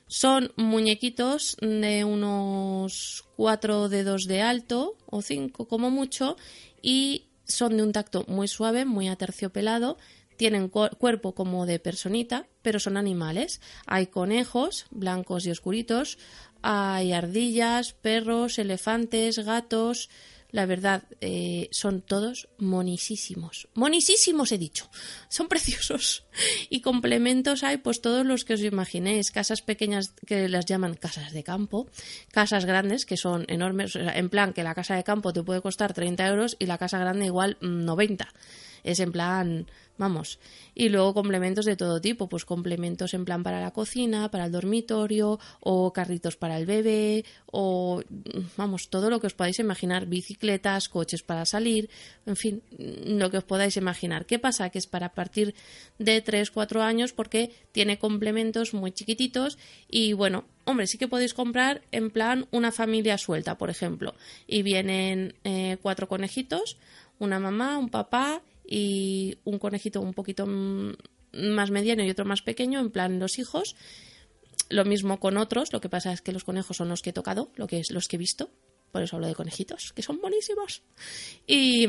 Son 0.07 0.51
muñequitos 0.57 1.57
de 1.59 2.03
unos 2.03 3.25
cuatro 3.35 3.89
dedos 3.89 4.25
de 4.25 4.41
alto 4.41 4.97
o 5.07 5.21
cinco 5.21 5.67
como 5.67 5.89
mucho 5.89 6.37
y 6.81 7.29
son 7.45 7.77
de 7.77 7.83
un 7.83 7.93
tacto 7.93 8.23
muy 8.27 8.47
suave, 8.47 8.85
muy 8.85 9.07
aterciopelado. 9.07 9.97
Tienen 10.37 10.69
cuerpo 10.69 11.33
como 11.33 11.65
de 11.65 11.79
personita, 11.79 12.47
pero 12.61 12.79
son 12.79 12.97
animales. 12.97 13.61
Hay 13.87 14.07
conejos, 14.07 14.85
blancos 14.91 15.45
y 15.45 15.51
oscuritos. 15.51 16.17
Hay 16.61 17.11
ardillas, 17.11 17.93
perros, 17.93 18.59
elefantes, 18.59 19.39
gatos, 19.39 20.09
la 20.53 20.67
verdad, 20.67 21.03
eh, 21.19 21.67
son 21.71 22.01
todos 22.01 22.47
monisísimos. 22.59 23.67
Monisísimos 23.73 24.51
he 24.51 24.59
dicho. 24.59 24.87
Son 25.27 25.47
preciosos. 25.49 26.25
Y 26.69 26.81
complementos 26.81 27.63
hay, 27.63 27.77
pues 27.77 28.01
todos 28.01 28.23
los 28.23 28.45
que 28.45 28.53
os 28.53 28.61
imaginéis. 28.61 29.31
Casas 29.31 29.63
pequeñas 29.63 30.13
que 30.27 30.47
las 30.47 30.65
llaman 30.65 30.93
casas 30.93 31.33
de 31.33 31.43
campo. 31.43 31.87
Casas 32.31 32.65
grandes 32.65 33.07
que 33.07 33.17
son 33.17 33.45
enormes. 33.47 33.95
en 33.95 34.29
plan, 34.29 34.53
que 34.53 34.61
la 34.61 34.75
casa 34.75 34.95
de 34.95 35.03
campo 35.03 35.33
te 35.33 35.41
puede 35.41 35.61
costar 35.61 35.91
30 35.91 36.27
euros 36.27 36.55
y 36.59 36.67
la 36.67 36.77
casa 36.77 36.99
grande 36.99 37.25
igual 37.25 37.57
90. 37.59 38.31
Es 38.83 38.99
en 38.99 39.11
plan, 39.11 39.65
vamos. 39.97 40.39
Y 40.75 40.89
luego 40.89 41.13
complementos 41.13 41.65
de 41.65 41.75
todo 41.75 42.01
tipo, 42.01 42.27
pues 42.27 42.45
complementos 42.45 43.13
en 43.13 43.25
plan 43.25 43.43
para 43.43 43.61
la 43.61 43.71
cocina, 43.71 44.29
para 44.29 44.45
el 44.45 44.51
dormitorio, 44.51 45.39
o 45.59 45.93
carritos 45.93 46.35
para 46.35 46.57
el 46.57 46.65
bebé, 46.65 47.25
o 47.45 48.01
vamos, 48.57 48.89
todo 48.89 49.09
lo 49.09 49.19
que 49.19 49.27
os 49.27 49.33
podáis 49.33 49.59
imaginar, 49.59 50.05
bicicletas, 50.05 50.89
coches 50.89 51.23
para 51.23 51.45
salir, 51.45 51.89
en 52.25 52.35
fin, 52.35 52.61
lo 52.77 53.29
que 53.29 53.37
os 53.37 53.43
podáis 53.43 53.77
imaginar. 53.77 54.25
¿Qué 54.25 54.39
pasa? 54.39 54.69
Que 54.69 54.79
es 54.79 54.87
para 54.87 55.13
partir 55.13 55.53
de 55.99 56.21
3, 56.21 56.51
4 56.51 56.81
años 56.81 57.13
porque 57.13 57.51
tiene 57.71 57.99
complementos 57.99 58.73
muy 58.73 58.91
chiquititos 58.91 59.57
y 59.89 60.13
bueno, 60.13 60.45
hombre, 60.65 60.87
sí 60.87 60.97
que 60.97 61.07
podéis 61.07 61.33
comprar 61.33 61.81
en 61.91 62.09
plan 62.09 62.47
una 62.51 62.71
familia 62.71 63.17
suelta, 63.17 63.57
por 63.57 63.69
ejemplo, 63.69 64.15
y 64.47 64.63
vienen 64.63 65.35
eh, 65.43 65.77
cuatro 65.81 66.07
conejitos, 66.07 66.77
una 67.19 67.39
mamá, 67.39 67.77
un 67.77 67.89
papá 67.89 68.41
y 68.65 69.37
un 69.43 69.59
conejito 69.59 70.01
un 70.01 70.13
poquito 70.13 70.45
más 70.45 71.71
mediano 71.71 72.03
y 72.03 72.09
otro 72.09 72.25
más 72.25 72.41
pequeño, 72.41 72.79
en 72.79 72.91
plan 72.91 73.19
los 73.19 73.39
hijos. 73.39 73.75
Lo 74.69 74.85
mismo 74.85 75.19
con 75.19 75.37
otros, 75.37 75.73
lo 75.73 75.81
que 75.81 75.89
pasa 75.89 76.13
es 76.13 76.21
que 76.21 76.31
los 76.31 76.43
conejos 76.43 76.77
son 76.77 76.89
los 76.89 77.01
que 77.01 77.09
he 77.09 77.13
tocado, 77.13 77.51
lo 77.55 77.67
que 77.67 77.79
es 77.79 77.91
los 77.91 78.07
que 78.07 78.15
he 78.15 78.19
visto, 78.19 78.49
por 78.91 79.01
eso 79.01 79.15
hablo 79.15 79.27
de 79.27 79.35
conejitos, 79.35 79.91
que 79.93 80.03
son 80.03 80.19
buenísimos. 80.21 80.83
Y, 81.47 81.87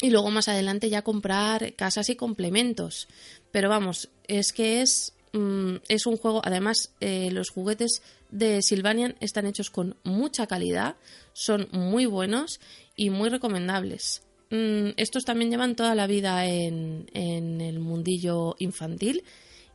y 0.00 0.10
luego 0.10 0.30
más 0.30 0.48
adelante 0.48 0.90
ya 0.90 1.02
comprar 1.02 1.74
casas 1.74 2.10
y 2.10 2.16
complementos. 2.16 3.08
Pero 3.50 3.68
vamos, 3.68 4.10
es 4.26 4.52
que 4.52 4.82
es, 4.82 5.14
mm, 5.32 5.76
es 5.88 6.06
un 6.06 6.16
juego, 6.16 6.42
además 6.44 6.92
eh, 7.00 7.30
los 7.30 7.50
juguetes 7.50 8.02
de 8.30 8.62
Sylvanian 8.62 9.16
están 9.20 9.46
hechos 9.46 9.70
con 9.70 9.96
mucha 10.04 10.46
calidad, 10.46 10.96
son 11.32 11.68
muy 11.72 12.06
buenos 12.06 12.60
y 12.96 13.10
muy 13.10 13.28
recomendables. 13.28 14.22
Mm, 14.50 14.90
estos 14.96 15.24
también 15.24 15.50
llevan 15.50 15.76
toda 15.76 15.94
la 15.94 16.06
vida 16.06 16.46
en, 16.46 17.06
el 17.14 17.80
mundillo 17.80 18.56
infantil 18.58 19.24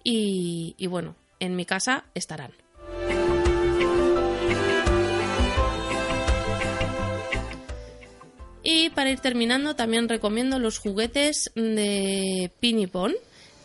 y, 0.04 0.76
bueno, 0.88 1.16
en 1.40 1.56
mi 1.56 1.66
casa 1.66 2.06
estarán. 2.14 2.52
Y 8.64 8.90
para 8.92 9.12
ir 9.12 9.20
terminando, 9.20 9.76
también 9.76 10.08
recomiendo 10.08 10.58
los 10.58 10.80
juguetes 10.80 11.52
de 11.56 12.50
Pinipon 12.60 13.14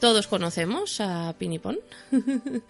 todos 0.00 0.26
conocemos 0.26 1.00
a 1.00 1.34
Pinipón. 1.38 1.78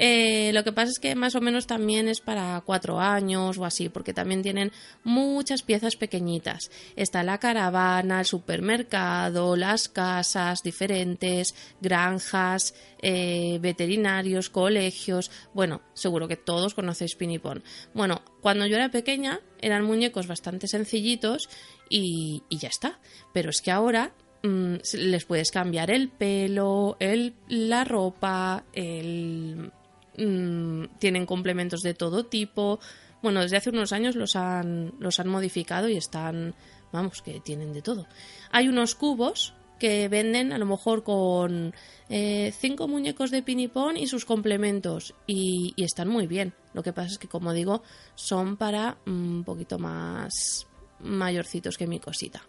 Eh, 0.00 0.52
lo 0.52 0.62
que 0.62 0.70
pasa 0.70 0.92
es 0.92 1.00
que 1.00 1.16
más 1.16 1.34
o 1.34 1.40
menos 1.40 1.66
también 1.66 2.06
es 2.06 2.20
para 2.20 2.62
cuatro 2.64 3.00
años 3.00 3.58
o 3.58 3.64
así, 3.64 3.88
porque 3.88 4.14
también 4.14 4.42
tienen 4.42 4.70
muchas 5.02 5.62
piezas 5.62 5.96
pequeñitas. 5.96 6.70
Está 6.94 7.24
la 7.24 7.38
caravana, 7.38 8.20
el 8.20 8.24
supermercado, 8.24 9.56
las 9.56 9.88
casas 9.88 10.62
diferentes, 10.62 11.56
granjas, 11.80 12.76
eh, 13.02 13.58
veterinarios, 13.60 14.50
colegios. 14.50 15.32
Bueno, 15.52 15.82
seguro 15.94 16.28
que 16.28 16.36
todos 16.36 16.74
conocéis 16.74 17.16
Pinipón. 17.16 17.64
Bueno, 17.92 18.22
cuando 18.40 18.66
yo 18.66 18.76
era 18.76 18.92
pequeña 18.92 19.40
eran 19.60 19.84
muñecos 19.84 20.28
bastante 20.28 20.68
sencillitos 20.68 21.48
y, 21.90 22.44
y 22.48 22.58
ya 22.58 22.68
está. 22.68 23.00
Pero 23.32 23.50
es 23.50 23.60
que 23.60 23.72
ahora 23.72 24.12
Mm, 24.42 24.76
les 24.94 25.24
puedes 25.24 25.50
cambiar 25.50 25.90
el 25.90 26.08
pelo, 26.10 26.96
el, 27.00 27.34
la 27.48 27.84
ropa, 27.84 28.64
el, 28.72 29.72
mm, 30.16 30.84
tienen 30.98 31.26
complementos 31.26 31.82
de 31.82 31.94
todo 31.94 32.26
tipo. 32.26 32.78
Bueno, 33.20 33.40
desde 33.40 33.56
hace 33.56 33.70
unos 33.70 33.92
años 33.92 34.14
los 34.14 34.36
han, 34.36 34.94
los 35.00 35.18
han 35.18 35.28
modificado 35.28 35.88
y 35.88 35.96
están, 35.96 36.54
vamos, 36.92 37.20
que 37.20 37.40
tienen 37.40 37.72
de 37.72 37.82
todo. 37.82 38.06
Hay 38.52 38.68
unos 38.68 38.94
cubos 38.94 39.54
que 39.80 40.08
venden 40.08 40.52
a 40.52 40.58
lo 40.58 40.66
mejor 40.66 41.02
con 41.02 41.74
eh, 42.08 42.52
cinco 42.56 42.86
muñecos 42.86 43.30
de 43.30 43.42
pinipón 43.42 43.96
y 43.96 44.06
sus 44.06 44.24
complementos 44.24 45.14
y, 45.26 45.72
y, 45.76 45.84
están 45.84 46.08
muy 46.08 46.28
bien. 46.28 46.52
Lo 46.74 46.82
que 46.82 46.92
pasa 46.92 47.10
es 47.10 47.18
que, 47.18 47.28
como 47.28 47.52
digo, 47.52 47.82
son 48.14 48.56
para 48.56 48.98
un 49.06 49.42
poquito 49.44 49.78
más 49.78 50.66
mayorcitos 51.00 51.76
que 51.76 51.86
mi 51.86 52.00
cosita 52.00 52.42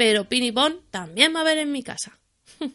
pero 0.00 0.24
Pinipón 0.30 0.80
también 0.90 1.34
va 1.34 1.40
a 1.40 1.42
haber 1.42 1.58
en 1.58 1.72
mi 1.72 1.82
casa. 1.82 2.18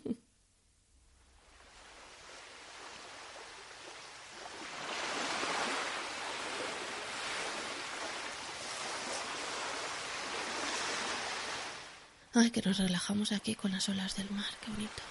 Ay, 12.36 12.52
que 12.52 12.62
nos 12.62 12.78
relajamos 12.78 13.32
aquí 13.32 13.56
con 13.56 13.72
las 13.72 13.90
olas 13.90 14.16
del 14.18 14.30
mar, 14.30 14.46
qué 14.64 14.70
bonito. 14.70 15.02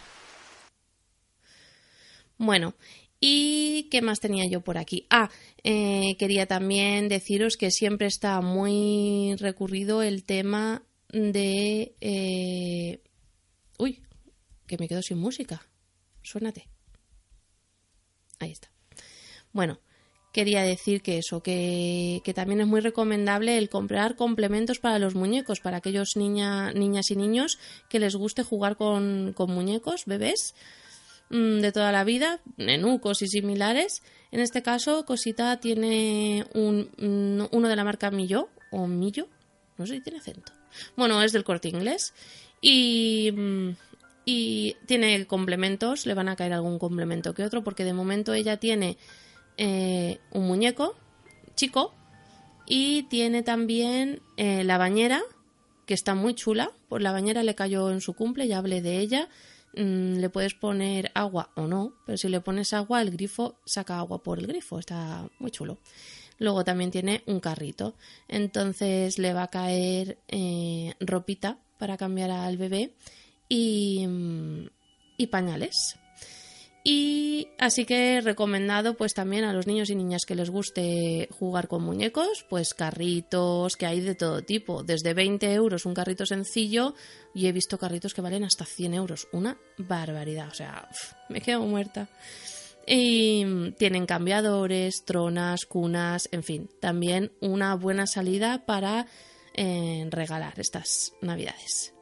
Bueno, 2.38 2.74
¿y 3.18 3.88
qué 3.90 4.02
más 4.02 4.20
tenía 4.20 4.46
yo 4.46 4.60
por 4.60 4.78
aquí? 4.78 5.08
Ah, 5.10 5.30
eh, 5.64 6.14
quería 6.16 6.46
también 6.46 7.08
deciros 7.08 7.56
que 7.56 7.72
siempre 7.72 8.06
está 8.06 8.40
muy 8.40 9.34
recurrido 9.36 10.00
el 10.02 10.22
tema 10.22 10.84
de... 11.14 11.94
Eh, 12.00 13.00
uy, 13.78 14.02
que 14.66 14.78
me 14.78 14.88
quedo 14.88 15.02
sin 15.02 15.18
música. 15.18 15.62
Suénate. 16.22 16.68
Ahí 18.40 18.50
está. 18.50 18.70
Bueno, 19.52 19.78
quería 20.32 20.62
decir 20.62 21.02
que 21.02 21.18
eso, 21.18 21.42
que, 21.42 22.20
también 22.34 22.60
es 22.60 22.66
muy 22.66 22.80
recomendable 22.80 23.56
el 23.56 23.68
comprar 23.68 24.16
complementos 24.16 24.80
para 24.80 24.98
los 24.98 25.14
muñecos, 25.14 25.60
para 25.60 25.76
aquellos 25.76 26.16
niña, 26.16 26.72
niñas 26.72 27.10
y 27.10 27.16
niños 27.16 27.58
que 27.88 28.00
les 28.00 28.16
guste 28.16 28.42
jugar 28.42 28.76
con, 28.76 29.32
con 29.34 29.52
muñecos, 29.52 30.06
bebés 30.06 30.54
mm, 31.30 31.60
de 31.60 31.70
toda 31.70 31.92
la 31.92 32.02
vida, 32.02 32.40
nenucos 32.56 33.22
y 33.22 33.28
similares. 33.28 34.02
En 34.32 34.40
este 34.40 34.62
caso, 34.62 35.06
Cosita 35.06 35.60
tiene 35.60 36.44
un, 36.54 36.90
mm, 36.98 37.54
uno 37.54 37.68
de 37.68 37.76
la 37.76 37.84
marca 37.84 38.10
Millo, 38.10 38.48
o 38.72 38.88
Millo, 38.88 39.28
no 39.78 39.86
sé 39.86 39.94
si 39.94 40.00
tiene 40.00 40.18
acento. 40.18 40.63
Bueno, 40.96 41.22
es 41.22 41.32
del 41.32 41.44
corte 41.44 41.68
inglés. 41.68 42.14
Y, 42.60 43.30
mm, 43.32 43.70
y 44.24 44.76
tiene 44.86 45.26
complementos, 45.26 46.06
le 46.06 46.14
van 46.14 46.28
a 46.28 46.36
caer 46.36 46.52
algún 46.52 46.78
complemento 46.78 47.34
que 47.34 47.44
otro, 47.44 47.62
porque 47.62 47.84
de 47.84 47.92
momento 47.92 48.32
ella 48.32 48.56
tiene 48.56 48.96
eh, 49.56 50.18
un 50.32 50.46
muñeco 50.46 50.96
chico 51.54 51.94
y 52.66 53.04
tiene 53.04 53.42
también 53.42 54.22
eh, 54.36 54.64
la 54.64 54.78
bañera, 54.78 55.22
que 55.86 55.94
está 55.94 56.14
muy 56.14 56.34
chula. 56.34 56.70
Pues 56.88 57.02
la 57.02 57.12
bañera 57.12 57.42
le 57.42 57.54
cayó 57.54 57.90
en 57.90 58.00
su 58.00 58.14
cumple, 58.14 58.48
ya 58.48 58.58
hablé 58.58 58.80
de 58.80 58.98
ella. 58.98 59.28
Mm, 59.76 60.18
le 60.18 60.30
puedes 60.30 60.54
poner 60.54 61.10
agua 61.14 61.50
o 61.56 61.66
no, 61.66 61.92
pero 62.06 62.16
si 62.16 62.28
le 62.28 62.40
pones 62.40 62.72
agua, 62.72 63.02
el 63.02 63.10
grifo 63.10 63.56
saca 63.66 63.98
agua 63.98 64.22
por 64.22 64.38
el 64.38 64.46
grifo, 64.46 64.78
está 64.78 65.28
muy 65.38 65.50
chulo. 65.50 65.78
Luego 66.38 66.64
también 66.64 66.90
tiene 66.90 67.22
un 67.26 67.40
carrito. 67.40 67.94
Entonces 68.28 69.18
le 69.18 69.32
va 69.32 69.44
a 69.44 69.48
caer 69.48 70.18
eh, 70.28 70.94
ropita 71.00 71.58
para 71.78 71.96
cambiar 71.96 72.30
al 72.30 72.56
bebé 72.56 72.92
y, 73.48 74.06
mm, 74.06 74.66
y 75.16 75.26
pañales. 75.28 75.96
Y 76.86 77.48
así 77.58 77.86
que 77.86 78.20
recomendado 78.20 78.94
pues 78.94 79.14
también 79.14 79.44
a 79.44 79.54
los 79.54 79.66
niños 79.66 79.88
y 79.88 79.94
niñas 79.94 80.26
que 80.26 80.34
les 80.34 80.50
guste 80.50 81.30
jugar 81.30 81.66
con 81.66 81.82
muñecos, 81.82 82.44
pues 82.50 82.74
carritos 82.74 83.76
que 83.76 83.86
hay 83.86 84.02
de 84.02 84.14
todo 84.14 84.42
tipo, 84.42 84.82
desde 84.82 85.14
20 85.14 85.50
euros 85.54 85.86
un 85.86 85.94
carrito 85.94 86.26
sencillo 86.26 86.94
y 87.34 87.46
he 87.46 87.52
visto 87.52 87.78
carritos 87.78 88.12
que 88.12 88.20
valen 88.20 88.44
hasta 88.44 88.66
100 88.66 88.92
euros, 88.92 89.28
una 89.32 89.56
barbaridad, 89.78 90.48
o 90.48 90.54
sea, 90.54 90.86
me 91.30 91.40
quedo 91.40 91.62
muerta. 91.62 92.06
Y 92.86 93.72
tienen 93.78 94.06
cambiadores, 94.06 95.04
tronas, 95.04 95.64
cunas, 95.64 96.28
en 96.32 96.42
fin, 96.42 96.68
también 96.80 97.32
una 97.40 97.74
buena 97.76 98.06
salida 98.06 98.66
para 98.66 99.06
eh, 99.54 100.06
regalar 100.10 100.58
estas 100.58 101.14
navidades. 101.20 101.93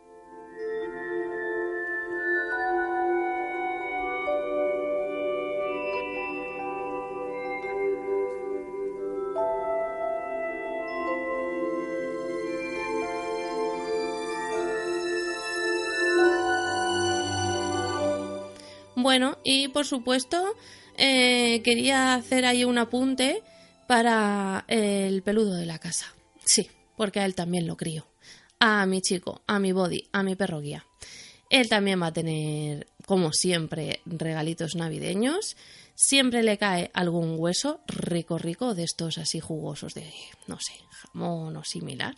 Bueno, 19.12 19.36
y 19.44 19.68
por 19.68 19.84
supuesto, 19.84 20.56
eh, 20.96 21.60
quería 21.62 22.14
hacer 22.14 22.46
ahí 22.46 22.64
un 22.64 22.78
apunte 22.78 23.42
para 23.86 24.64
el 24.68 25.22
peludo 25.22 25.54
de 25.54 25.66
la 25.66 25.78
casa. 25.78 26.14
Sí, 26.46 26.70
porque 26.96 27.20
a 27.20 27.26
él 27.26 27.34
también 27.34 27.66
lo 27.66 27.76
crío. 27.76 28.06
A 28.58 28.86
mi 28.86 29.02
chico, 29.02 29.42
a 29.46 29.58
mi 29.58 29.72
body, 29.72 30.08
a 30.12 30.22
mi 30.22 30.34
perro 30.34 30.62
guía. 30.62 30.86
Él 31.50 31.68
también 31.68 32.00
va 32.00 32.06
a 32.06 32.12
tener, 32.14 32.86
como 33.04 33.34
siempre, 33.34 34.00
regalitos 34.06 34.76
navideños. 34.76 35.58
Siempre 35.94 36.42
le 36.42 36.56
cae 36.56 36.90
algún 36.94 37.38
hueso 37.38 37.82
rico, 37.88 38.38
rico, 38.38 38.74
de 38.74 38.84
estos 38.84 39.18
así 39.18 39.40
jugosos 39.40 39.92
de, 39.92 40.10
no 40.46 40.56
sé, 40.58 40.72
jamón 40.90 41.54
o 41.58 41.64
similar. 41.64 42.14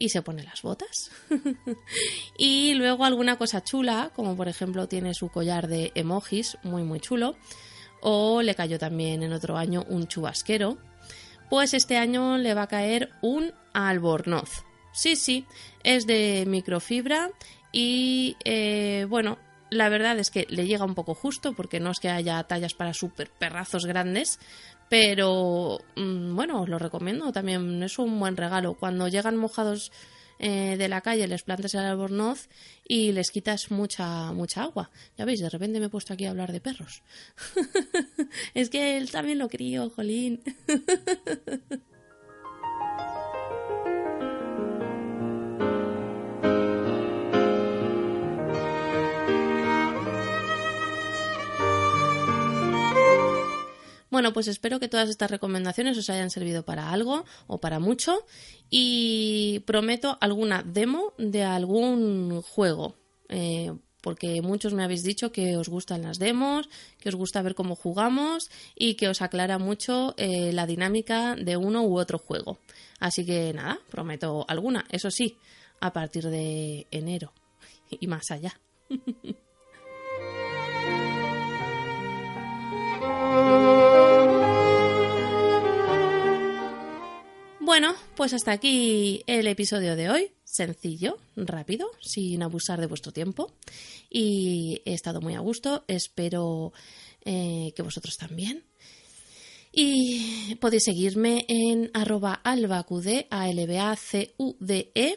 Y 0.00 0.10
se 0.10 0.22
pone 0.22 0.44
las 0.44 0.62
botas. 0.62 1.10
y 2.38 2.74
luego 2.74 3.04
alguna 3.04 3.36
cosa 3.36 3.64
chula, 3.64 4.12
como 4.14 4.36
por 4.36 4.46
ejemplo 4.46 4.86
tiene 4.86 5.12
su 5.12 5.28
collar 5.28 5.66
de 5.66 5.90
emojis, 5.96 6.56
muy, 6.62 6.84
muy 6.84 7.00
chulo. 7.00 7.36
O 8.00 8.42
le 8.42 8.54
cayó 8.54 8.78
también 8.78 9.24
en 9.24 9.32
otro 9.32 9.56
año 9.56 9.84
un 9.88 10.06
chubasquero. 10.06 10.78
Pues 11.50 11.74
este 11.74 11.96
año 11.96 12.38
le 12.38 12.54
va 12.54 12.62
a 12.62 12.68
caer 12.68 13.10
un 13.22 13.52
albornoz. 13.72 14.64
Sí, 14.92 15.16
sí, 15.16 15.46
es 15.82 16.06
de 16.06 16.44
microfibra 16.46 17.30
y 17.72 18.36
eh, 18.44 19.06
bueno, 19.08 19.38
la 19.70 19.88
verdad 19.88 20.18
es 20.18 20.30
que 20.30 20.46
le 20.48 20.66
llega 20.66 20.84
un 20.84 20.94
poco 20.94 21.14
justo 21.14 21.52
porque 21.52 21.80
no 21.80 21.90
es 21.90 21.98
que 22.00 22.08
haya 22.08 22.42
tallas 22.44 22.74
para 22.74 22.94
super 22.94 23.30
perrazos 23.30 23.86
grandes, 23.86 24.38
pero 24.88 25.78
mm, 25.96 26.34
bueno, 26.34 26.62
os 26.62 26.68
lo 26.68 26.78
recomiendo 26.78 27.32
también, 27.32 27.82
es 27.82 27.98
un 27.98 28.18
buen 28.18 28.36
regalo. 28.36 28.74
Cuando 28.74 29.08
llegan 29.08 29.36
mojados 29.36 29.92
eh, 30.38 30.76
de 30.78 30.88
la 30.88 31.00
calle 31.00 31.26
les 31.26 31.42
plantas 31.42 31.74
el 31.74 31.80
albornoz 31.80 32.48
y 32.86 33.12
les 33.12 33.30
quitas 33.30 33.70
mucha, 33.70 34.32
mucha 34.32 34.62
agua. 34.62 34.90
Ya 35.16 35.24
veis, 35.24 35.40
de 35.40 35.50
repente 35.50 35.80
me 35.80 35.86
he 35.86 35.90
puesto 35.90 36.14
aquí 36.14 36.26
a 36.26 36.30
hablar 36.30 36.52
de 36.52 36.60
perros. 36.60 37.02
es 38.54 38.70
que 38.70 38.96
él 38.96 39.10
también 39.10 39.38
lo 39.38 39.48
crío, 39.48 39.90
jolín. 39.90 40.42
Bueno, 54.10 54.32
pues 54.32 54.48
espero 54.48 54.80
que 54.80 54.88
todas 54.88 55.08
estas 55.08 55.30
recomendaciones 55.30 55.98
os 55.98 56.08
hayan 56.10 56.30
servido 56.30 56.64
para 56.64 56.90
algo 56.90 57.24
o 57.46 57.58
para 57.58 57.78
mucho 57.78 58.24
y 58.70 59.60
prometo 59.66 60.16
alguna 60.20 60.62
demo 60.62 61.12
de 61.18 61.44
algún 61.44 62.42
juego. 62.42 62.94
Eh, 63.28 63.72
porque 64.00 64.40
muchos 64.42 64.72
me 64.72 64.84
habéis 64.84 65.02
dicho 65.02 65.32
que 65.32 65.56
os 65.56 65.68
gustan 65.68 66.02
las 66.02 66.18
demos, 66.18 66.68
que 66.98 67.08
os 67.08 67.14
gusta 67.14 67.42
ver 67.42 67.54
cómo 67.54 67.74
jugamos 67.74 68.48
y 68.74 68.94
que 68.94 69.08
os 69.08 69.20
aclara 69.20 69.58
mucho 69.58 70.14
eh, 70.16 70.52
la 70.52 70.66
dinámica 70.66 71.34
de 71.34 71.56
uno 71.56 71.82
u 71.82 71.98
otro 71.98 72.18
juego. 72.18 72.58
Así 73.00 73.26
que 73.26 73.52
nada, 73.52 73.78
prometo 73.90 74.44
alguna, 74.48 74.86
eso 74.90 75.10
sí, 75.10 75.36
a 75.80 75.92
partir 75.92 76.24
de 76.28 76.86
enero 76.90 77.32
y 77.90 78.06
más 78.06 78.30
allá. 78.30 78.58
Bueno, 87.68 87.94
pues 88.16 88.32
hasta 88.32 88.52
aquí 88.52 89.22
el 89.26 89.46
episodio 89.46 89.94
de 89.94 90.08
hoy. 90.08 90.32
Sencillo, 90.42 91.18
rápido, 91.36 91.90
sin 92.00 92.42
abusar 92.42 92.80
de 92.80 92.86
vuestro 92.86 93.12
tiempo. 93.12 93.52
Y 94.08 94.80
he 94.86 94.94
estado 94.94 95.20
muy 95.20 95.34
a 95.34 95.40
gusto. 95.40 95.84
Espero 95.86 96.72
eh, 97.26 97.74
que 97.76 97.82
vosotros 97.82 98.16
también. 98.16 98.64
Y 99.70 100.54
podéis 100.62 100.84
seguirme 100.84 101.44
en 101.46 101.90
arroba 101.92 102.40
albacude, 102.42 103.26
a 103.28 103.50
l 103.50 103.66
b 103.66 103.78
a 103.78 103.94
c 103.96 104.32
u 104.38 104.56
d 104.58 104.90
e 104.94 105.16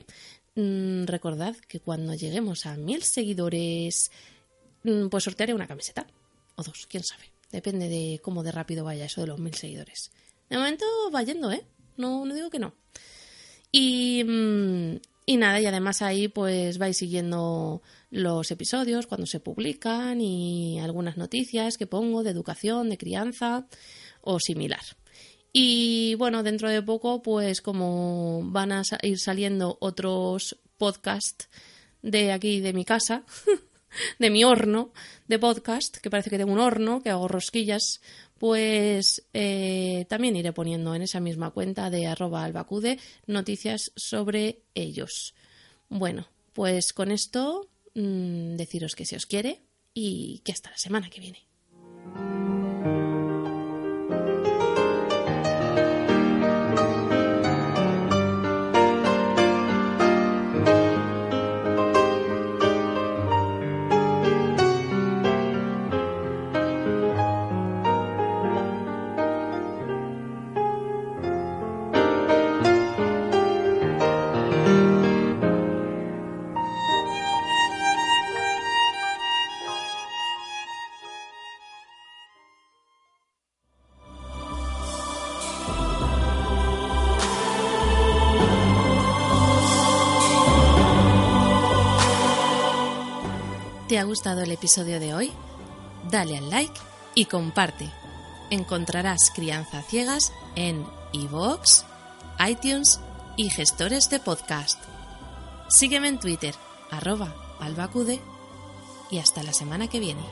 mm, 0.56 1.06
recordad 1.06 1.56
que 1.56 1.80
cuando 1.80 2.16
lleguemos 2.16 2.66
a 2.66 2.76
mil 2.76 3.02
seguidores, 3.04 4.12
mm, 4.84 5.08
pues 5.08 5.24
sortearé 5.24 5.54
una 5.54 5.68
camiseta. 5.68 6.06
O 6.58 6.64
dos, 6.64 6.86
quién 6.90 7.06
sabe. 7.06 7.32
Depende 7.50 7.88
de 7.88 8.20
cómo 8.22 8.44
de 8.44 8.52
rápido 8.52 8.84
vaya 8.84 9.06
eso 9.06 9.22
de 9.22 9.28
los 9.28 9.40
mil 9.40 9.54
seguidores. 9.54 10.12
De 10.50 10.58
momento 10.58 10.86
va 11.16 11.24
yendo, 11.24 11.50
¿eh? 11.50 11.64
No, 11.97 12.25
no 12.25 12.36
digo 12.36 12.49
que 12.49 12.60
no. 12.60 12.73
Y, 13.71 14.23
mm, 14.23 14.97
y 15.25 15.38
nada, 15.38 15.62
y 15.62 15.65
además 15.65 16.01
ahí 16.01 16.27
pues 16.27 16.77
vais 16.77 16.97
siguiendo 16.97 17.82
los 18.10 18.51
episodios 18.51 19.08
cuando 19.08 19.25
se 19.25 19.39
publican 19.39 20.19
y 20.19 20.80
algunas 20.80 21.17
noticias 21.17 21.77
que 21.77 21.88
pongo 21.88 22.23
de 22.23 22.32
educación, 22.32 22.89
de 22.89 22.97
crianza 22.97 23.67
o 24.21 24.39
similar. 24.39 24.82
Y 25.54 26.15
bueno, 26.15 26.43
dentro 26.43 26.69
de 26.69 26.82
poco, 26.82 27.21
pues 27.21 27.62
como 27.62 28.41
van 28.43 28.71
a 28.71 28.84
ir 29.04 29.19
saliendo 29.19 29.77
otros 29.82 30.58
podcasts 30.77 31.49
de 32.01 32.32
aquí, 32.32 32.62
de 32.62 32.73
mi 32.73 32.86
casa, 32.86 33.23
de 34.19 34.30
mi 34.30 34.43
horno 34.43 34.91
de 35.27 35.39
podcast, 35.39 35.97
que 35.97 36.10
parece 36.10 36.30
que 36.30 36.38
tengo 36.38 36.54
un 36.54 36.60
horno, 36.60 37.01
que 37.01 37.10
hago 37.10 37.27
rosquillas, 37.27 38.01
pues 38.41 39.23
eh, 39.36 40.08
también 40.10 40.36
iré 40.36 40.51
poniendo 40.51 40.95
en 40.95 41.04
esa 41.04 41.19
misma 41.19 41.51
cuenta 41.51 41.91
de 41.91 42.08
arroba 42.08 42.43
albacude 42.43 42.97
noticias 43.27 43.91
sobre 43.95 44.63
ellos. 44.73 45.36
Bueno, 45.89 46.27
pues 46.51 46.91
con 46.91 47.12
esto 47.12 47.69
mm, 47.93 48.56
deciros 48.56 48.95
que 48.95 49.06
se 49.06 49.15
os 49.15 49.27
quiere 49.27 49.62
y 49.93 50.41
que 50.43 50.54
hasta 50.54 50.71
la 50.71 50.77
semana 50.80 51.12
que 51.12 51.19
viene. 51.19 52.61
¿Te 93.91 93.99
ha 93.99 94.06
gustado 94.06 94.41
el 94.41 94.51
episodio 94.54 95.01
de 95.01 95.13
hoy? 95.13 95.34
Dale 96.10 96.38
al 96.38 96.49
like 96.49 96.80
y 97.13 97.25
comparte. 97.25 97.89
Encontrarás 98.49 99.32
Crianza 99.36 99.82
Ciegas 99.82 100.32
en 100.55 100.86
iVoox, 101.11 101.84
iTunes 102.47 103.01
y 103.36 103.49
gestores 103.49 104.09
de 104.09 104.22
podcast. 104.22 104.82
Sígueme 105.68 106.07
en 106.07 106.22
Twitter, 106.22 106.55
arroba 106.89 107.36
albacude, 107.59 108.22
y 109.09 109.20
hasta 109.20 109.43
la 109.43 109.51
semana 109.51 109.89
que 109.89 109.99
viene. 109.99 110.24